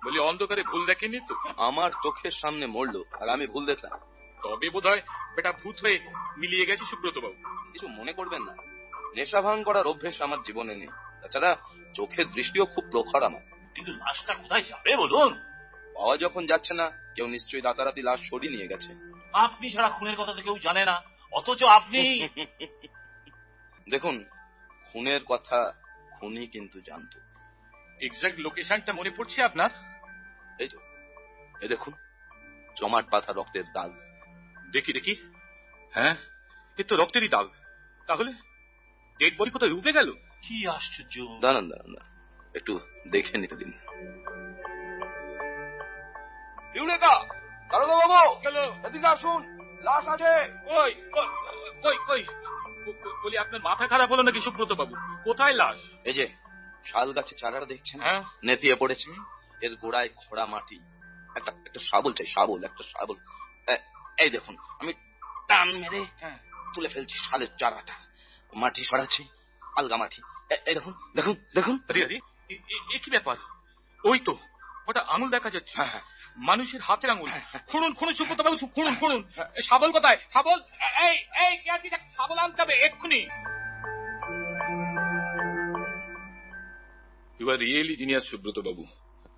[0.04, 1.36] বলি অন্ধকারে ভুল দেখেনি তো?
[1.58, 4.00] আমার চোখের সামনে মরলো আর আমি ভুল দেখলাম।
[4.44, 5.02] তবে বোধ হয়
[5.36, 6.00] বেটা ভূত হয়ে
[6.38, 7.36] মিলিয়ে গেছে সুব্রত বাবু
[7.74, 8.54] কিছু মনে করবেন না।
[9.16, 10.88] নেশা ভাঙ করার অভ্যেস আমার জীবনে নেই।
[11.22, 11.56] তাছাড়া
[11.96, 13.42] চোখের দৃষ্টিও খুব প্রখর আমার।
[13.76, 15.42] কিন্তু লাশটা কোথায় যাবে বলুন?
[15.96, 18.96] পাওয়া যখন যাচ্ছে না কেউ নিশ্চয়ই রাতারাতি লাশ সরিয়ে নিয়ে গেছে।
[19.34, 22.00] আপনি ছাড়া খুনের কথা তো কেউ জানে না। অথচ আপনি
[23.90, 24.26] দেখুন
[24.94, 25.74] খুনের কথা
[26.20, 27.20] খুনি কিন্তু জানতো।
[28.02, 29.70] এক্সাক্ট লোকেশনটা মনে পড়ছে আপনার?
[30.60, 30.78] এই তো
[31.62, 31.94] এ দেখুন
[32.82, 34.09] জমাট বাঁধা রক্তের দাগ।
[34.74, 35.16] দেখি দেখি।
[35.92, 36.16] হ্যাঁ
[36.78, 37.48] এ তো রক্তেরই দাগ।
[38.08, 38.32] তাহলে
[39.20, 40.12] ডেড বডি কোথায় উঠে গেল?
[40.42, 43.72] কি আশ্চর্য। দাঁড়ান দাঁড়ান দাঁড়ান। একটু দেখে নিতে দিন।
[46.76, 47.14] ইউরেকা
[47.72, 48.32] দারোগা বাবু
[48.88, 49.42] এদিকে আসুন।
[49.82, 50.32] লাশ আছে।
[50.66, 52.24] ওই
[53.24, 54.96] বলি আপনার মাথা খারাপ হলো নাকি সুব্রত বাবু?
[55.24, 55.80] কোথায় লাশ?
[56.04, 56.28] এই যে
[56.86, 58.02] শাল গাছে চারাটা দেখছেন?
[58.02, 59.10] হ্যাঁ। নেতিয়ে পড়েছে।
[59.62, 60.80] এর গোড়ায় খোড়া মাটি।
[61.38, 63.16] একটা একটা শাবল চাই শাবল একটা শাবল।
[64.20, 64.94] এই দেখুন আমি
[65.48, 66.38] টান মেরে হ্যাঁ
[66.74, 67.94] তুলে ফেলছি শালের চারাটা।
[68.54, 69.28] মাটি সরাচ্ছি
[69.78, 70.22] আলগা মাটি।
[70.68, 73.38] এই দেখুন দেখুন দেখুন। কি ব্যাপার?
[74.04, 74.40] ওই তো
[74.88, 76.02] ওটা আঙুল দেখা যাচ্ছে। হ্যাঁ হ্যাঁ।
[76.38, 77.30] মানুষের হাতের আঙুল।
[77.68, 79.24] খুঁড়ুন খুঁড়ুন সুব্রত বাবু খুঁড়ুন খুঁড়ুন।
[79.56, 80.18] এ, শাবল কোথায়?
[80.34, 81.18] শাবল এ- এই
[81.58, 83.20] এই শাবল আনতে হবে এক্ষুনি।
[87.40, 88.86] You are really genius Subrata babu.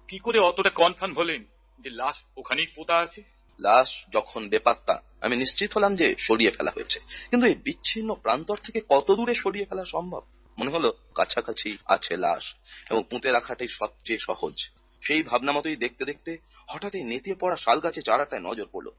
[0.08, 1.44] কি করে অতটা কনফার্ম হলেন
[1.80, 3.41] যে লাশ ওখানেই পোতা আছে?
[3.60, 8.82] লাশ যখন বেপাত্তা, আমি নিশ্চিত হলাম যে সরিয়ে ফেলা হয়েছে। কিন্তু এই বিচ্ছিন্ন প্রান্তর থেকে
[8.90, 10.22] কত দূরে সরিয়ে ফেলা সম্ভব?
[10.60, 12.56] মনে হলো কাছাকাছি আছে লাশ,
[12.90, 14.70] এবং পুঁতে রাখাটাই সবচেয়ে সহজ।
[15.02, 16.38] সেই ভাবনা মতোই দেখতে দেখতে
[16.68, 18.90] হঠাৎ এই নেতিয়ে পড়া শাল গাছে চারাটায় নজর পড়ল।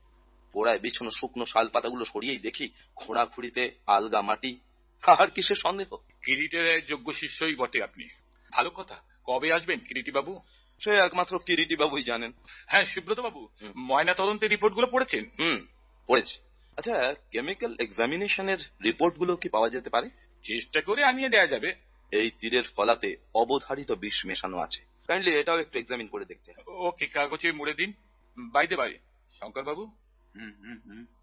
[0.53, 4.59] পোড়ায় বিছানো শুকনো শাল পাতাগুলো সরিয়েই দেখি খোঁড়াখুড়িতে আলগা মাটি।
[5.03, 5.96] আর কিসের সন্দেহ?
[5.96, 8.09] কিরিটের যোগ্য শিষ্যই বটে আপনি।
[8.53, 10.40] ভালো কথা। কবে আসবেন কিরিটি বাবু
[10.85, 12.33] সে একমাত্র কিরিটি বাবুই জানেন।
[12.66, 15.24] হ্যাঁ সুব্রত বাবু ময়না তদন্তের রিপোর্টগুলো পড়েছেন?
[15.39, 15.66] হুম
[16.07, 16.41] পড়েছি।
[16.76, 20.11] আচ্ছা কেমিক্যাল এক্সামিনেশনের রিপোর্টগুলো কি পাওয়া যেতে পারে?
[20.43, 21.74] চেষ্টা করে আনিয়ে দেয়া যাবে।
[22.11, 27.53] এই তীরের ফলাতে অবধারিত বিষ মেশানো আছে। কাইন্ডলি এটাও একটু এক্সামিন করে দেখতে। ওকে কাগজে
[27.53, 27.93] মুড়ে দিন।
[28.39, 28.99] বাইদে বাই
[29.41, 29.87] শঙ্কর বাবু।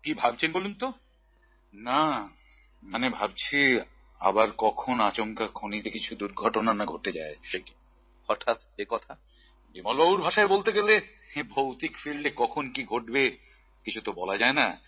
[0.03, 0.93] কি ভাবছেন বলুন তো?
[1.73, 2.29] না
[2.83, 3.79] মানে ভাবছি
[4.19, 7.73] আবার কখন আচমকা খনিতে কিছু দুর্ঘটনা না ঘটে যায়। সে কি?
[8.29, 9.17] হঠাৎ এ কথা?
[9.73, 11.01] বিমলবাবুর ভাষায় বলতে গেলে
[11.49, 13.37] ভৌতিক ফিল্ডে কখন কি ঘটবে
[13.83, 14.79] কিছু তো বলা যায় না।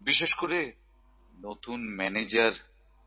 [0.00, 0.72] বিশেষ করে
[1.40, 2.52] নতুন ম্যানেজার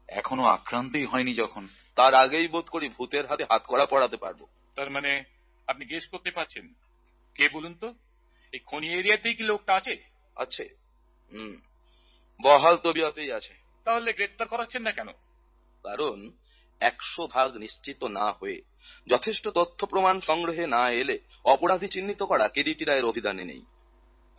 [0.07, 4.89] এখনও আক্রান্তই হয়নি যখন। তার আগেই বোধ করি ভূতের হাতে হাত করা পড়াতে পারব। তার
[4.89, 5.23] মানে
[5.67, 6.73] আপনি গেস করতে পারছেন।
[7.35, 7.93] কে বলুন তো?
[8.51, 10.03] এই খনি এরিয়াতেই কি লোকটা আছে?
[10.35, 10.69] আছে।
[12.41, 13.53] বহাল তবিয়াতেই আছে।
[13.83, 15.07] তাহলে গ্রেপ্তার করাচ্ছেন না কেন?
[15.83, 16.31] কারণ
[16.79, 18.61] একশো ভাগ নিশ্চিত না হয়ে
[19.07, 23.65] যথেষ্ট তথ্য প্রমাণ সংগ্রহে না এলে অপরাধী চিহ্নিত করা কেডিটি রায়ের অভিধানে নেই।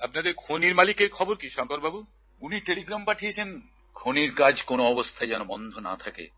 [0.01, 2.05] আপনাদের খনির মালিকের খবর কি শঙ্কর বাবু
[2.41, 3.61] উনি টেলিগ্রাম পাঠিয়েছেন।
[3.95, 6.29] খনির কাজ কোনো অবস্থায় যেন বন্ধ না থাকে।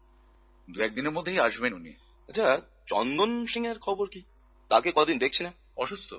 [0.70, 1.90] দু একদিনের মধ্যেই আসবেন উনি।
[2.28, 4.22] আচ্ছা চন্দন সিং এর খবর কি?
[4.68, 5.52] তাকে কদিন দেখছি না?
[5.76, 6.14] অসুস্থ।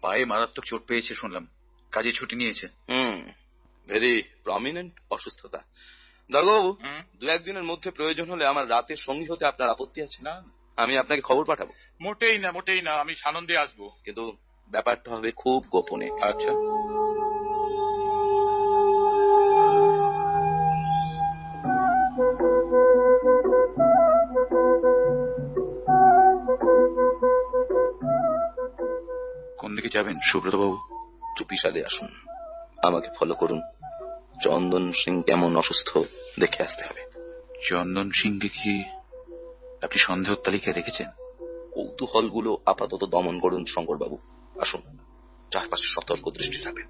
[0.00, 1.46] পায়ে মারাত্মক চোট পেয়েছে শুনলাম।
[1.90, 3.32] কাজে ছুটি নিয়েছে। হুম
[3.88, 5.62] ভেরি প্রমিনেন্ট অসুস্থতা।
[6.30, 6.76] দারোগাবু
[7.20, 10.22] দু একদিনের মধ্যে প্রয়োজন হলে আমার রাতের সঙ্গী হতে আপনার আপত্তি আছে?
[10.22, 10.42] না।
[10.76, 14.32] আমি আপনাকে খবর পাঠাবো। মোটেই না মোটেই না আমি সানন্দে আসব। কিন্তু
[14.70, 16.52] ব্যাপারটা হবে খুব গোপনে। আচ্ছা।
[29.58, 30.18] কোন দিকে যাবেন?
[30.22, 30.78] সুব্রত বাবু
[31.38, 32.08] চুপিসারে আসুন।
[32.84, 33.62] আমাকে ফলো করুন।
[34.42, 35.98] চন্দন সিং কেমন অসুস্থ
[36.40, 37.02] দেখে আসতে হবে।
[37.68, 38.84] চন্দন সিংকে কি
[39.82, 41.08] আপনি সন্দেহ তালিকায় রেখেছেন?
[41.74, 44.18] কৌতূহলগুলো আপাতত দমন করুন শঙ্করবাবু।
[44.60, 44.82] আসুন
[45.52, 46.88] চারপাশে সতর্ক দৃষ্টি রাখবেন।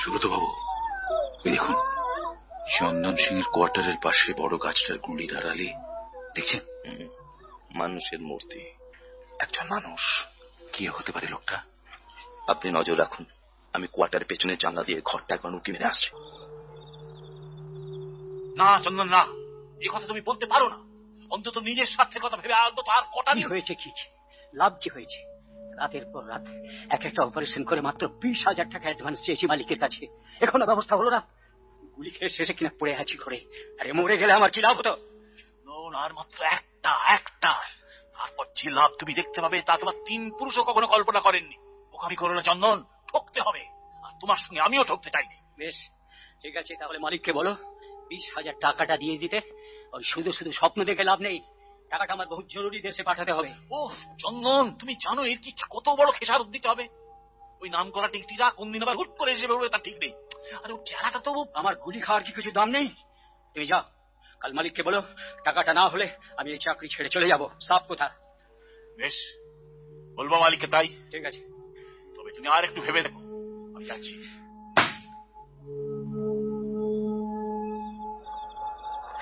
[0.00, 0.48] সুব্রত বাবু
[1.44, 1.76] দেখুন
[2.78, 5.68] চন্দন সিং এর কোয়ার্টারের পাশে বড় গাছটার গুঁড়ির আড়ালে
[6.34, 6.60] দেখছেন?
[7.74, 8.60] মানুষের মূর্তি।
[9.40, 10.00] একজন মানুষ।
[10.72, 11.62] কি হতে পারে লোকটা?
[12.48, 13.26] আপনি নজর রাখুন
[13.72, 16.10] আমি কোয়ার্টার পেছনে জানলা দিয়ে ঘরটা একবার উঁকি মেরে আসছি।
[18.56, 19.26] না চন্দন না।
[19.80, 20.76] এই কথা তুমি বলতে পারো না।
[21.30, 23.90] অন্তত নিজের স্বার্থের কথা ভেবে অন্তত আর কটা কি দিন হয়েছে কি
[24.54, 25.40] লাভ কি হয়েছে?
[25.76, 26.44] রাতের পর রাত
[26.90, 30.06] এক একটা অপারেশন করে মাত্র বিশ হাজার টাকা অ্যাডভান্স চেয়েছি মালিকের কাছে।
[30.40, 31.22] এখনও ব্যবস্থা হলো না।
[31.96, 33.44] গুলি খেয়ে শেষে কিনা পড়ে আছি ঘরে।
[33.80, 34.96] আরে মরে গেলে আমার কি লাভ হতো?
[35.94, 36.44] আর মাত্র
[36.84, 37.52] একটা একটা।
[38.16, 41.56] তারপর যে লাভ তুমি দেখতে পাবে তা তোমার তিন পুরুষও কখনো কল্পনা করেননি।
[41.94, 42.78] ওখানে করো না চন্দন
[43.08, 43.62] ঠকতে হবে
[44.02, 45.76] আর তোমার সঙ্গে আমিও ঠকতে চাইনি। বেশ
[46.42, 47.52] ঠিক আছে তাহলে মালিককে বলো
[48.08, 49.38] বিশ হাজার টাকাটা দিয়ে দিতে।
[49.92, 51.38] ওই শুধু শুধু স্বপ্ন দেখে লাভ নেই
[51.90, 53.78] টাকাটা আমার বহু জরুরি দেশে পাঠাতে হবে। ও
[54.18, 56.84] চন্দন তুমি জানো এর কি কত বড় খেসারত দিতে হবে?
[57.62, 60.12] ওই নাম করা টিকটিরা কোন দিন আবার হুট করে এসে বেরোবে তার ঠিক নেই।
[60.64, 62.88] আরে ওর চেহারাটা তো আমার গুলি খাওয়ার কি কিছু দাম নেই?
[63.56, 63.84] তুমি যাও।
[64.40, 65.02] কাল মালিককে বলো
[65.44, 68.10] টাকাটা না হলে আমি এই চাকরি ছেড়ে চলে যাব। সাফ কথা
[68.96, 69.14] বেশ
[70.16, 71.40] বলব মালিককে তাই। ঠিক আছে।
[72.16, 73.18] তবে তুমি আর একটু ভেবে দেখো।
[73.76, 74.22] আমি যাচ্ছি।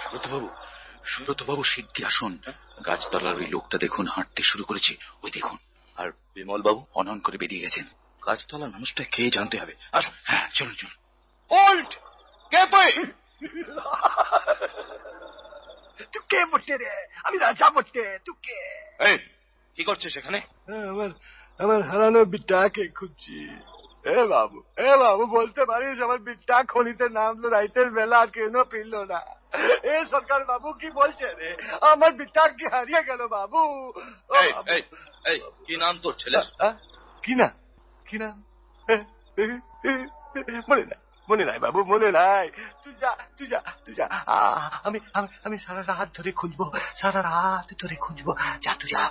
[0.05, 0.49] সুব্রতবাবু
[1.05, 2.39] সুব্রতবাবু সিদ্ধি আসুন।
[2.87, 5.59] গাছতলার ওই লোকটা দেখুন হাঁটতে শুরু করেছে। ওই দেখুন।
[5.97, 7.85] আর বিমল বাবু অনন করে বেরিয়ে গেছেন।
[8.27, 9.75] গাছতলার মানুষটা কে জানতে হবে?
[9.93, 10.95] আসুন হ্যাঁ চলুন চলুন।
[11.51, 11.89] ওল্ড
[12.51, 13.13] কে তুই?
[16.13, 16.93] তুই কে বটে রে
[17.25, 18.59] আমি রাজা বটে তুই কে
[19.01, 19.17] এই
[19.79, 20.39] কি করছিস সেখানে
[20.93, 21.11] আমার
[21.61, 23.37] আমার হারানো বিটাকে খুঁজছি
[24.07, 29.21] এ বাবু এ বাবু বলতে পারিস আমার বিটা খনিতে নামলো রাইতের বেলা কেন ফিরল না
[29.87, 31.51] এ সরকার বাবু কি বলছে রে
[31.83, 33.61] আমার বিটা কি হারিয়ে গেল বাবু
[34.41, 34.83] এই এই
[35.25, 36.39] এই কি নাম তোর ছেলে
[37.25, 37.49] কি না
[38.07, 38.29] কি না
[40.69, 41.01] মনে নাই
[41.31, 42.51] মনে নাই বাবু মনে নাই।
[42.85, 44.07] তুই যা তুই যা তুই যা।
[44.85, 46.65] আমি আমি আমি সারা রাত ধরে খুঁজবো
[46.95, 49.03] সারা রাত ধরে খুঁজবো। যা তুই যা।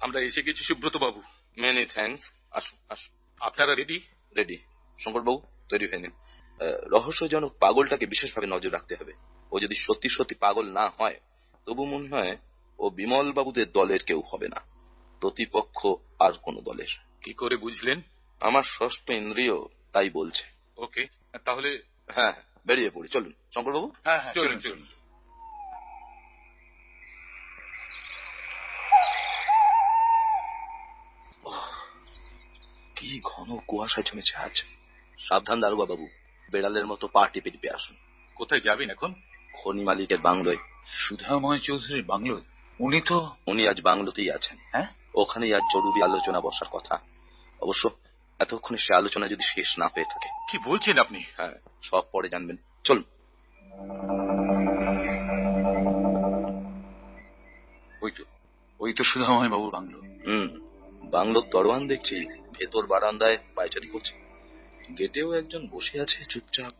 [0.00, 1.22] আমরা এসে গেছি সুব্রত বাবু।
[1.58, 3.98] মেনি থ্যাঙ্কস আসুন আসুন। আপনারা রেডি
[4.36, 4.56] রেডি
[5.04, 6.14] শঙ্করবাবু তৈরি হয়ে নিন।
[6.92, 9.12] রহস্যজনক পাগলটাকে বিশেষভাবে নজর রাখতে হবে।
[9.52, 11.16] ও যদি সত্যি সত্যি পাগল না হয়
[11.66, 12.36] তবু মনে হয়
[12.78, 14.60] ও বিমল বাবুদের দলের কেউ হবে না।
[15.20, 15.86] প্রতিপক্ষ
[16.18, 18.02] আর কোন দলের। কি করে বুঝলেন?
[18.40, 19.54] আমার ষষ্ঠ ইন্দ্রিয়
[19.92, 20.44] তাই বলছে।
[20.76, 21.06] ওকে
[21.44, 21.82] তাহলে
[22.14, 22.32] হ্যাঁ
[22.66, 24.86] বেরিয়ে পড়ি। চলুন শঙ্করবাবু। হ্যাঁ হ্যাঁ চলুন চলুন
[32.96, 34.62] কি ঘন কুয়াশা জমেছে আজ।
[35.18, 36.08] সাবধান দারোগা বাবু
[36.52, 37.96] বেড়ালের মতো পা টিপে টিপে আসুন।
[38.34, 39.14] কোথায় যাবেন এখন?
[39.52, 42.40] খনি মালিকের বাংলোয়। সুধাময় চৌধুরীর বাংলো
[42.80, 44.86] উনি তো উনি আজ বাংলোতেই আছেন। হ্যাঁ?
[45.14, 46.98] ওখানেই আজ জরুরি আলোচনা বসার কথা।
[47.60, 47.90] অবশ্য
[48.38, 51.24] এতক্ষণে সে আলোচনা যদি শেষ না হয়ে থাকে। কি বলছেন আপনি?
[51.36, 51.52] হ্যাঁ
[51.82, 53.04] সব পরে জানবেন। চলুন।
[58.02, 58.24] ওই তো
[58.80, 60.48] ওই তো সুধাময় বাবুর বাংলো। হুম
[61.10, 64.26] বাংলোর দরওয়ান দেখছি ভেতর বারান্দায় পায়চারি করছে।
[64.98, 66.72] গেটেও একজন বসে আছে চুপচাপ।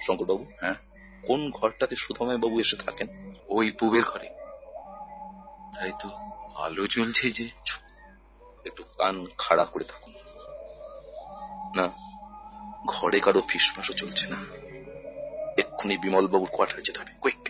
[0.00, 0.46] শঙ্করবাবু?
[0.60, 0.74] হ্যাঁ?
[1.26, 3.34] কোন ঘরটাতে সুধময় বাবু এসে থাকেন?
[3.48, 4.28] ওই পুবের ঘরে।
[5.74, 6.10] তাই তো
[6.54, 7.50] আলো জ্বলছে যে।
[8.66, 10.14] একটু কান খাড়া করে থাকুন।
[11.76, 11.88] না
[12.86, 14.36] ঘরে কারও ফিসফাসও চলছে না।
[15.58, 17.48] এক্ষুনি বিমল বাবুর কোয়ার্টারে যেতে হবে কুইক।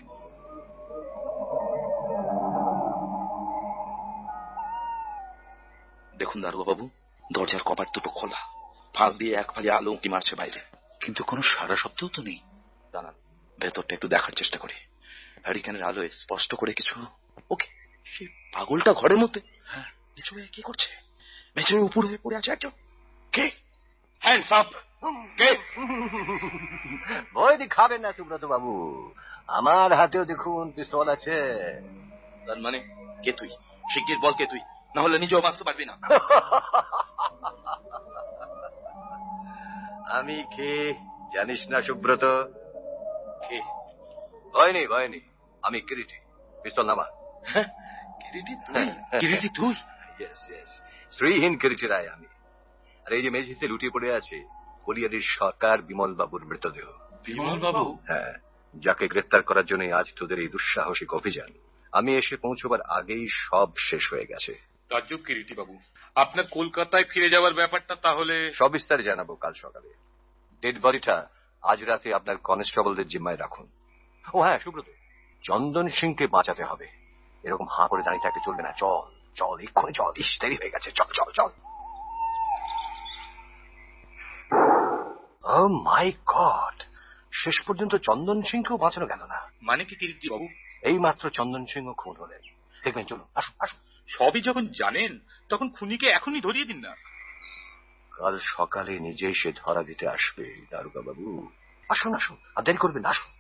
[6.18, 6.88] দেখুন দারোগা বাবু
[7.32, 10.60] দরজার কপাট দুটো খোলা। ফাঁক দিয়ে এক ফালি আলো উঁকি মারছে বাইরে।
[11.00, 12.40] কিন্তু কোনো সারা শব্দও তো নেই।
[12.92, 13.14] দাঁড়ান।
[13.60, 14.74] ভেতরটা একটু দেখার চেষ্টা করি।
[15.42, 17.06] হ্যারিকেনের আলোয় স্পষ্ট করে কিছু
[17.50, 17.66] ওকে
[18.04, 19.40] সেই পাগলটা ঘরের মধ্যে?
[19.64, 20.88] হ্যাঁ। নিচু হয়ে কি করছে?
[21.56, 22.70] মেঝে উপর হয়ে পড়ে আছে একজন।
[23.32, 23.50] কে?
[24.20, 24.66] হ্যান্ডস আপ
[25.36, 25.58] কে?
[27.34, 29.12] ভয় দেখাবেন না সুব্রত বাবু
[29.46, 31.40] আমার হাতেও দেখুন পিস্তল আছে।
[32.46, 32.78] তার মানে
[33.22, 33.48] কে তুই?
[33.94, 34.60] শিগগির বল কে তুই?
[34.96, 35.98] না হলে নিজেও বাঁচতে পারবি না।
[40.18, 40.94] আমি কে?
[41.34, 42.24] জানিস না সুব্রত
[43.48, 43.60] কে?
[44.52, 45.20] ভয় নেই ভয় নেই।
[45.62, 46.16] আমি কিরিটি
[46.62, 47.04] পিস্তল নামা।
[48.20, 48.92] কিরিটি তুই?
[49.20, 49.74] কিরিটি তুই।
[50.20, 52.26] ইয়েস ইয়েস শ্রীহীন কিরিটি রায় আমি।
[53.06, 54.44] আর এই যে মেঝেতে লুটিয়ে পড়ে আছে
[55.22, 56.86] সরকার বিমল বাবুর মৃতদেহ।
[57.24, 58.32] বিমল বাবু হ্যাঁ
[58.74, 61.52] যাকে গ্রেপ্তার করার জন্য আজ তোদের এই দুঃসাহসিক অভিযান।
[61.92, 64.54] আমি এসে পৌঁছবার আগেই সব শেষ হয়ে গেছে।
[64.88, 65.78] তাজ্জব কিরিটি বাবু
[66.14, 69.88] আপনার কলকাতায় ফিরে যাওয়ার ব্যাপারটা তাহলে সবিস্তারে জানাব কাল সকালে।
[70.62, 71.28] ডেড বডিটা
[71.64, 73.66] আজ রাতে আপনার কনস্টেবলদের জিম্মায় রাখুন।
[74.34, 74.84] ও হ্যাঁ সুব্রত
[75.42, 76.88] চন্দন সিংকে বাঁচাতে হবে।
[77.42, 79.02] এরকম হাঁ করে দাঁড়িয়ে থাকতে চলবে না। চল
[79.34, 81.50] চল এক্ষুনি চল। ইস দেরি হয়ে গেছে। চল চল চল।
[85.84, 86.82] মাই গড
[87.32, 90.48] শেষ পর্যন্ত চন্দন সিংকেও বাঁচানো গেল না। মানে কি কিরিটি বাবু?
[90.82, 92.40] এই মাত্র চন্দন সিংহ খুন হলেন।
[92.84, 96.94] দেখবেন চলুন আসুন আসুন। সবই যখন জানেন তখন খুনিকে এখনই ধরিয়ে দিন না।
[98.13, 101.25] কাল সকালে নিজেই সে ধরা দিতে আসবে দারুগা বাবু
[101.89, 103.31] আসুন আসুন আর দেরি করবেন না, আসুন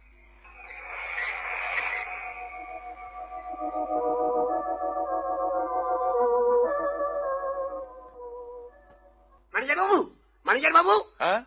[9.53, 9.97] मैनेजर बाबू
[10.45, 11.39] मैनेजर बाबू হ্যাঁ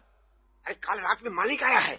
[0.66, 1.96] अरे कल रात में मालिक आया है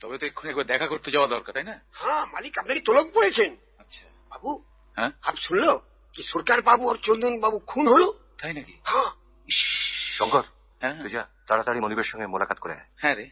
[0.00, 3.50] তবে তো এক্ষুনি একবার দেখা করতে যাওয়া দরকার তাই না हाँ मालिक আপনাকে তলব পড়েছেন
[3.82, 4.50] আচ্ছা বাবু
[4.96, 5.72] হ্যাঁ আপ শুনলো
[6.14, 8.06] কি সরকার বাবু আর চন্দন বাবু খুন হলো
[8.40, 9.10] তাই নাকি হ্যাঁ
[10.19, 10.43] শঙ্কর
[10.81, 13.25] হ্যাঁ। তুই যা তাড়াতাড়ি মনিবের সঙ্গে মোলাকাত করে হ্যাঁ রে।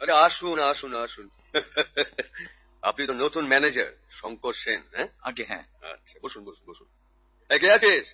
[0.00, 1.26] আরে আসুন আসুন আসুন।
[2.82, 5.08] আপনি তো নতুন ম্যানেজার শঙ্কর সেন হ্যাঁ?
[5.22, 6.86] আগে হ্যাঁ। আচ্ছা বসুন বসুন বসুন।
[7.50, 8.06] এই কে আছিস?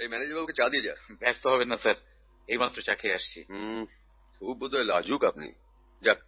[0.00, 1.94] এই ম্যানেজার বাবুকে চা দিয়ে যা। ব্যস্ত হবেন না স্যার।
[2.48, 3.86] এইমাত্র চা খেয়ে আসছি। হুম
[4.38, 5.52] খুব বোধহয় লাজুক আপনি।
[6.02, 6.18] যাক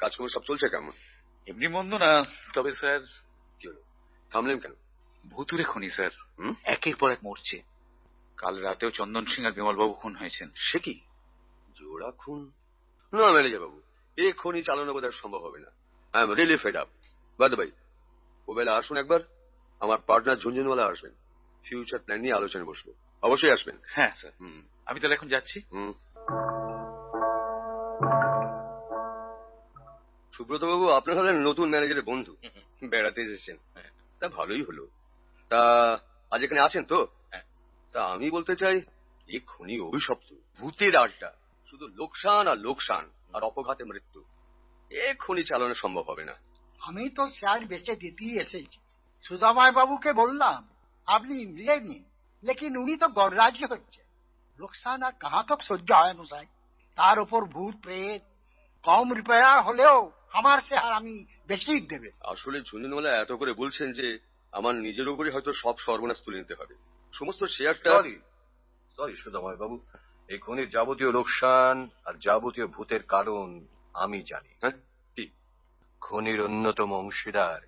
[0.00, 0.92] কাজকর্ম সব চলছে কেমন?
[1.48, 2.24] এমনি মন্দ না
[2.54, 3.00] তবে স্যার।
[3.60, 3.80] কি হলো?
[4.30, 4.74] থামলেন কেন?
[5.30, 6.10] ভুতুরে খুনি স্যার।
[6.64, 7.62] একের পর এক মরছে।
[8.36, 11.00] কাল রাতেও চন্দন সিং আর বিমল বাবু খুন হয়েছেন। সে কি?
[11.74, 12.52] জোড়া খুন?
[13.12, 13.82] না ম্যানেজার বাবু।
[14.16, 15.66] এক্ষুনি চালানো বোধহয় সম্ভব হবে না।
[16.12, 16.88] I am really fed up
[17.38, 17.70] বাদ ভাই
[18.48, 19.20] ওবেলা আসুন একবার।
[19.80, 21.12] আমার পার্টনার ঝুনঝুনওয়ালা আসবেন।
[21.64, 25.92] ফিউচার প্ল্যান নিয়ে আলোচনায় বসবো। অবশ্যই আসবেন। হ্যাঁ স্যার। হুম। আমি তাহলে এখন যাচ্ছি। হুম।
[30.32, 32.36] সুব্রত বাবু আপনার হলেন নতুন ম্যানেজারের বন্ধু।
[32.84, 33.56] বেড়াতে এসেছেন।
[34.20, 34.88] তা ভালোই হলো।
[35.52, 35.62] তা
[36.32, 36.98] আজ এখানে আছেন তো?
[37.94, 38.76] তা আমি বলতে চাই
[39.88, 40.28] অভিশপ্ত
[40.58, 41.30] ভূতের আড্ডা
[41.68, 44.20] শুধু লোকসান আর লোকসান আর অপঘাতে মৃত্যু
[44.90, 46.34] এ খনি চালানো সম্ভব হবে না।
[46.80, 48.78] আমি তো শেয়ার বেচে দিতেই এসেছি।
[49.24, 50.60] সুদামায় বাবুকে বললাম
[51.08, 52.02] আপনি নিয়ে নিন
[52.42, 54.00] লেকিন উনি তো গড়রাজি হচ্ছে।
[54.58, 56.46] লোকসান আর কাহা তক সহ্য হয় মশাই
[56.98, 58.22] তার উপর ভূত প্রেত
[58.84, 59.96] কম রুপয়া হলেও
[60.38, 61.14] আমার শেয়ার আমি
[61.48, 64.08] বেশি দেবে। আসলে ঝুনঝুনওয়ালা এত করে বলছেন যে
[64.52, 66.74] আমার নিজের উপরে হয়তো সব সর্বনাশ তুলে নিতে হবে।
[67.12, 68.20] সমস্ত শেয়ারটা সরি
[68.96, 69.80] সরি সুদাময় বাবু।
[70.28, 74.70] এই খনির যাবতীয় লোকসান আর যাবতীয় ভূতের কারণ আমি জানি। হ্যাঁ?
[75.16, 75.30] কি?
[76.00, 77.60] খনির অন্যতম অংশীদার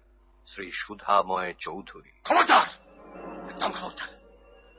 [0.46, 2.68] শ্রী সুধাময় চৌধুরী। খবরদার!
[3.50, 4.08] একদম খবরদার।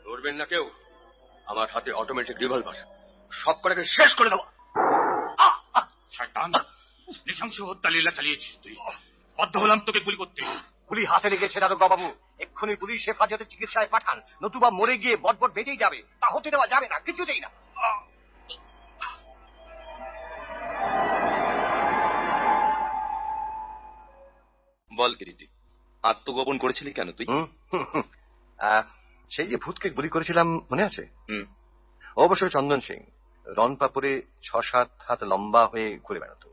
[0.03, 0.69] ধরবেন না কেউ।
[1.45, 2.73] আমার হাতে অটোমেটিক রিভলভার
[3.31, 4.43] সব কটাকে শেষ করে দেবো।
[6.11, 6.51] শয়তান
[7.25, 8.75] নৃশংস হত্যা লীলা চালিয়েছিস তুই।
[9.37, 10.41] বাধ্য হলাম তোকে গুলি করতে।
[10.89, 12.07] গুলি হাতে লেগেছে দারোগা বাবু
[12.43, 16.87] এক্ষুনি পুলিশ হেফাজতে চিকিৎসায় পাঠান। নতুবা মরে গিয়ে বটবট বেঁচেই যাবে। তা হতে দেওয়া যাবে
[16.93, 17.49] না কিছুতেই না।
[24.91, 25.45] বল কিরিটি
[26.03, 27.27] আত্মগোপন করেছিলি কেন তুই?
[29.31, 31.03] সেই যে ভূতকে গুলি করেছিলাম মনে আছে?
[32.25, 32.99] অবশ্যই চন্দন সিং
[33.45, 34.11] রনপাপুরে
[34.45, 36.47] ছ সাত হাত লম্বা হয়ে ঘুরে বেড়াতো।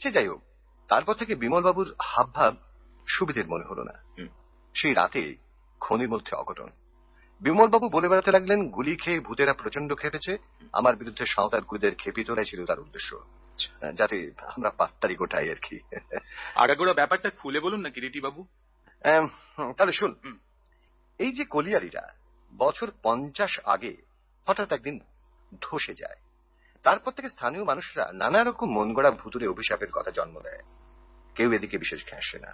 [0.00, 0.40] সে যাই হোক
[0.90, 2.54] তারপর থেকে বিমল বাবুর হাব ভাব
[3.06, 3.94] সুবিধের মনে হলো না।
[4.74, 5.22] সেই রাতে
[5.80, 6.68] খনির মধ্যে অঘটন।
[7.40, 10.38] বিমল বাবু বলে বেড়াতে লাগলেন গুলি খেয়ে ভূতেরা প্রচণ্ড খেপেছে।
[10.72, 13.10] আমার বিরুদ্ধে সাঁওতাল গুদের খেপি তোলাই ছিল তার উদ্দেশ্য।
[13.94, 15.76] যাতে আমরা পাত্তারি গোটাই আর কি।
[16.54, 18.46] আগাগোড়া ব্যাপারটা খুলে বলুন না কিরিটি বাবু
[19.78, 20.14] তাহলে শুন
[21.18, 22.04] এই যে কলিয়ারিরা
[22.56, 23.96] বছর পঞ্চাশ আগে
[24.48, 24.98] হঠাৎ একদিন
[25.62, 26.18] ধসে যায়।
[26.82, 30.62] তারপর থেকে স্থানীয় মানুষরা নানা রকম মন গড়া ভুতুরে অভিশাপের কথা জন্ম দেয়।
[31.34, 32.52] কেউ এদিকে বিশেষ ঘেঁষে না।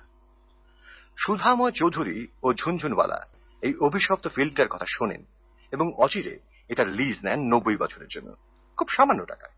[1.16, 3.26] সুধাময় চৌধুরী ও ঝুনঝুনওয়ালা
[3.62, 5.24] এই অভিশপ্ত ফিল্ডটার কথা শোনেন
[5.72, 6.38] এবং অচিরে
[6.68, 8.34] এটা লিজ নেন নব্বই বছরের জন্য।
[8.76, 9.48] খুব সামান্য টাকা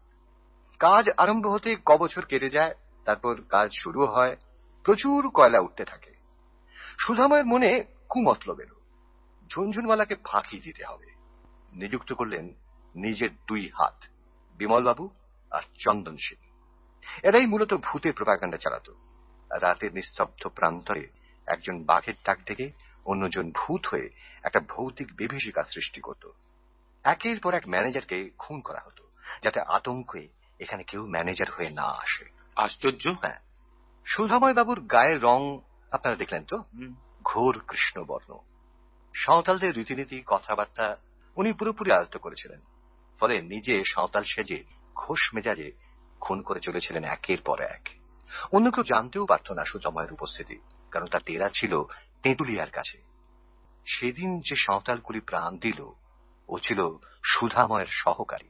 [0.79, 2.75] কাজ আরম্ভ হতে ক বছর কেটে যায়,
[3.05, 4.37] তারপর কাজ শুরু হয়,
[4.85, 6.15] প্রচুর কয়লা উঠতে থাকে।
[6.99, 8.75] সুধাময়ের মনে কুমতলব এলো।
[9.51, 11.07] ঝুনঝুনওয়ালাকে ফাঁকি দিতে হবে।
[11.73, 12.55] নিযুক্ত করলেন
[12.95, 14.05] নিজের দুই হাত,
[14.59, 15.11] বিমলবাবু
[15.51, 16.39] আর চন্দন সিং
[17.23, 18.93] এরাই মূলত ভূতের প্রপাগান্ডা চালাতো।
[19.51, 21.09] রাতের নিস্তব্ধ প্রান্তরে
[21.47, 22.71] একজন বাঘের ডাক থেকে
[23.05, 24.11] অন্যজন ভূত হয়ে
[24.43, 26.31] একটা ভৌতিক বিভীষিকা সৃষ্টি করত।
[27.05, 29.05] একের পর এক ম্যানেজারকে খুন করা হতো
[29.43, 30.29] যাতে আতঙ্কে
[30.61, 32.25] এখানে কেউ ম্যানেজার হয়ে না আসে।
[32.57, 33.41] আশ্চর্য। হ্যাঁ।
[34.05, 36.65] সুধাময় বাবুর গায়ের রং আপনারা দেখলেন তো?
[37.25, 38.39] ঘোর কৃষ্ণবর্ণ।
[39.15, 40.97] সাঁওতালদের রীতিনীতি কথাবার্তা
[41.37, 42.61] উনি পুরোপুরি আয়ত্ত করেছিলেন।
[43.21, 44.65] ফলে নিজে সাঁওতাল সেজে
[44.95, 45.73] ঘোষ মেজাজে
[46.21, 47.89] খুন করে চলেছিলেন একের পর এক।
[48.53, 50.59] অন্য কেউ জানতেও পারত না সুতময়ের উপস্থিতি।
[50.95, 51.83] কারণ তার ডেরা ছিল
[52.23, 52.99] তেঁতুলিয়ার কাছে।
[53.87, 55.81] সেদিন যে সাঁওতালগুলি প্রাণ দিল,
[56.49, 56.81] ও ছিল
[57.25, 58.49] সুধাময়ের সহকারী।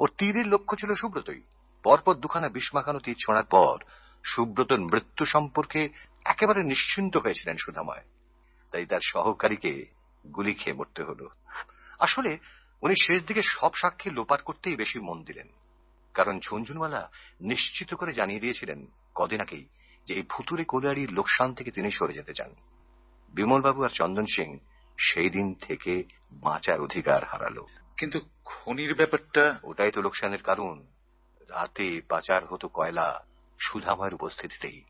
[0.00, 1.42] ওর তীরের লক্ষ্য ছিল সুব্রতই।
[1.82, 3.78] পরপর দুখানা বিস্মাখানো তীর ছোঁড়ার পর
[4.24, 5.88] সুব্রতর মৃত্যু সম্পর্কে
[6.24, 8.04] একেবারে নিশ্চিন্ত হয়েছিলেন সুধাময়।
[8.72, 9.86] তাই তার সহকারীকে
[10.34, 11.28] গুলি খেয়ে মরতে হলো।
[11.98, 12.38] আসলে
[12.82, 15.48] উনি শেষ দিকে সব সাক্ষী লোপাট করতেই বেশি মন দিলেন।
[16.14, 19.66] কারণ ঝুনঝুনওয়ালা নিশ্চিত করে জানিয়ে দিয়েছিলেন, কদিন আগেই
[20.06, 22.54] যে এই ভুতুরে কোলিয়ারির লোকসান থেকে তিনি সরে যেতে চান।
[23.28, 24.58] বিমলবাবু আর চন্দন সিং
[24.98, 27.66] সেই দিন থেকে বাঁচার অধিকার হারালো।
[27.98, 30.86] কিন্তু খনির ব্যাপারটা ওটাই তো লোকসানের কারণ।
[31.50, 33.24] রাতে পাচার হতো কয়লা
[33.60, 34.82] সুধাময়ের উপস্থিতিতেই।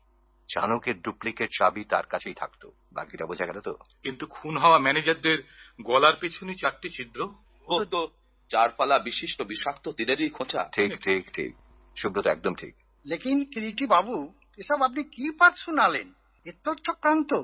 [0.53, 3.73] চাণকের ডুপ্লিকেট চাবি তার কাছেই থাকতো। বাকিটা বোঝা গেল তো?
[4.03, 5.43] কিন্তু খুন হওয়া ম্যানেজারদের
[5.81, 7.29] গলার পিছনে চারটি ছিদ্র?
[7.67, 8.07] ও তো
[8.51, 11.55] চারপালা বিশিষ্ট বিষাক্ত তীরেরই খোঁচা। ঠিক ঠিক ঠিক।
[11.97, 14.33] সুব্রত একদম ঠিক। লেকিন কিরিটি বাবু?
[14.57, 16.13] এসব আপনি কি পাঠ শোনালেন?
[16.45, 17.41] এত চক্রান্ত।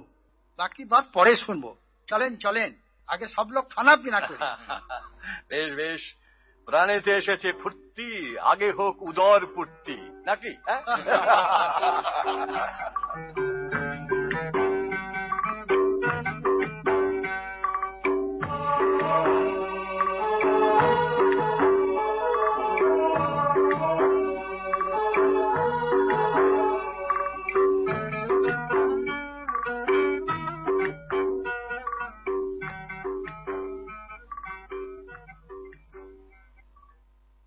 [0.57, 1.75] বাকি বাদ পরে শুনব।
[2.07, 2.73] চলেন চলেন।
[3.07, 4.37] আগে সব লোক খানা পিনা করি।
[5.49, 6.15] বেশ বেশ।
[6.65, 10.81] প্রাণেতে এসেছে ফুর্তি আগে হোক উদর ফুর্তি নাকি হ্যাঁ?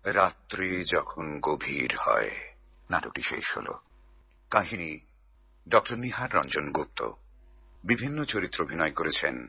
[0.05, 2.29] রাত্রি যখন গভীর হয়,
[2.89, 3.73] নাটকটি শেষ হল।
[4.49, 4.99] কাহিনী
[5.69, 7.11] ডক্টর নিহার রঞ্জন গুপ্ত।
[7.83, 9.47] বিভিন্ন চরিত্র অভিনয় করেছেন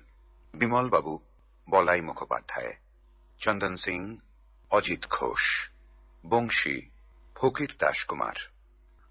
[0.54, 1.18] বিমল বাবু
[1.70, 2.76] বলাই মুখোপাধ্যায়,
[3.40, 4.18] চন্দন সিং,
[4.70, 5.70] অজিত ঘোষ,
[6.28, 6.80] বংশী,
[7.34, 8.34] ফকির দাসকুমার,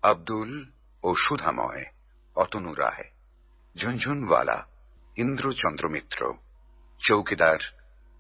[0.01, 0.65] আব্দুল
[1.03, 1.85] ও সুধাময়,
[2.35, 3.11] অতনু রায়
[3.77, 4.67] ঝুনঝুনওয়ালা
[5.17, 6.33] ইন্দ্রচন্দ্র মিত্র,
[6.99, 7.57] চৌকিদার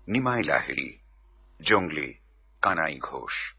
[0.07, 0.97] নিমাই লাহিড়ী,
[1.61, 2.13] জঙ্গলি
[2.65, 3.55] কানাই ঘোষ,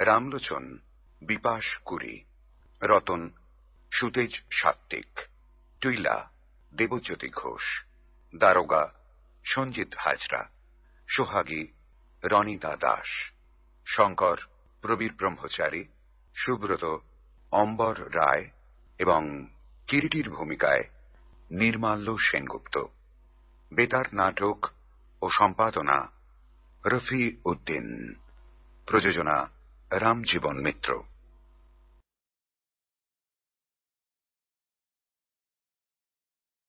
[0.00, 0.78] রামলোচন,
[1.22, 2.24] বিপাশ কুরি,
[2.82, 3.30] রতন,
[3.90, 5.20] সুতেজ সাত্ত্বিক,
[5.80, 6.30] টুইলা,
[6.76, 7.84] দেবজ্যোতি ঘোষ,
[8.36, 8.92] দারোগা,
[9.44, 10.48] সঞ্জিত হাজরা,
[11.08, 11.66] সোহাগী
[12.24, 13.30] রনিতা দাস,
[13.86, 14.36] শঙ্কর,
[14.80, 15.84] প্রবীর ব্রহ্মচারী,
[16.34, 16.98] সুব্রত,
[17.52, 18.50] অম্বর রায়
[18.98, 19.46] এবং
[19.86, 20.84] কিরিটির ভূমিকায়
[21.50, 22.84] নির্মাল্য সেনগুপ্ত।
[23.72, 24.66] বেতার নাটক
[25.22, 26.12] ও সম্পাদনা
[26.84, 28.14] রফি উদ্দিন।
[28.88, 29.36] প্রযোজনা
[29.92, 31.02] রামজীবন মিত্র।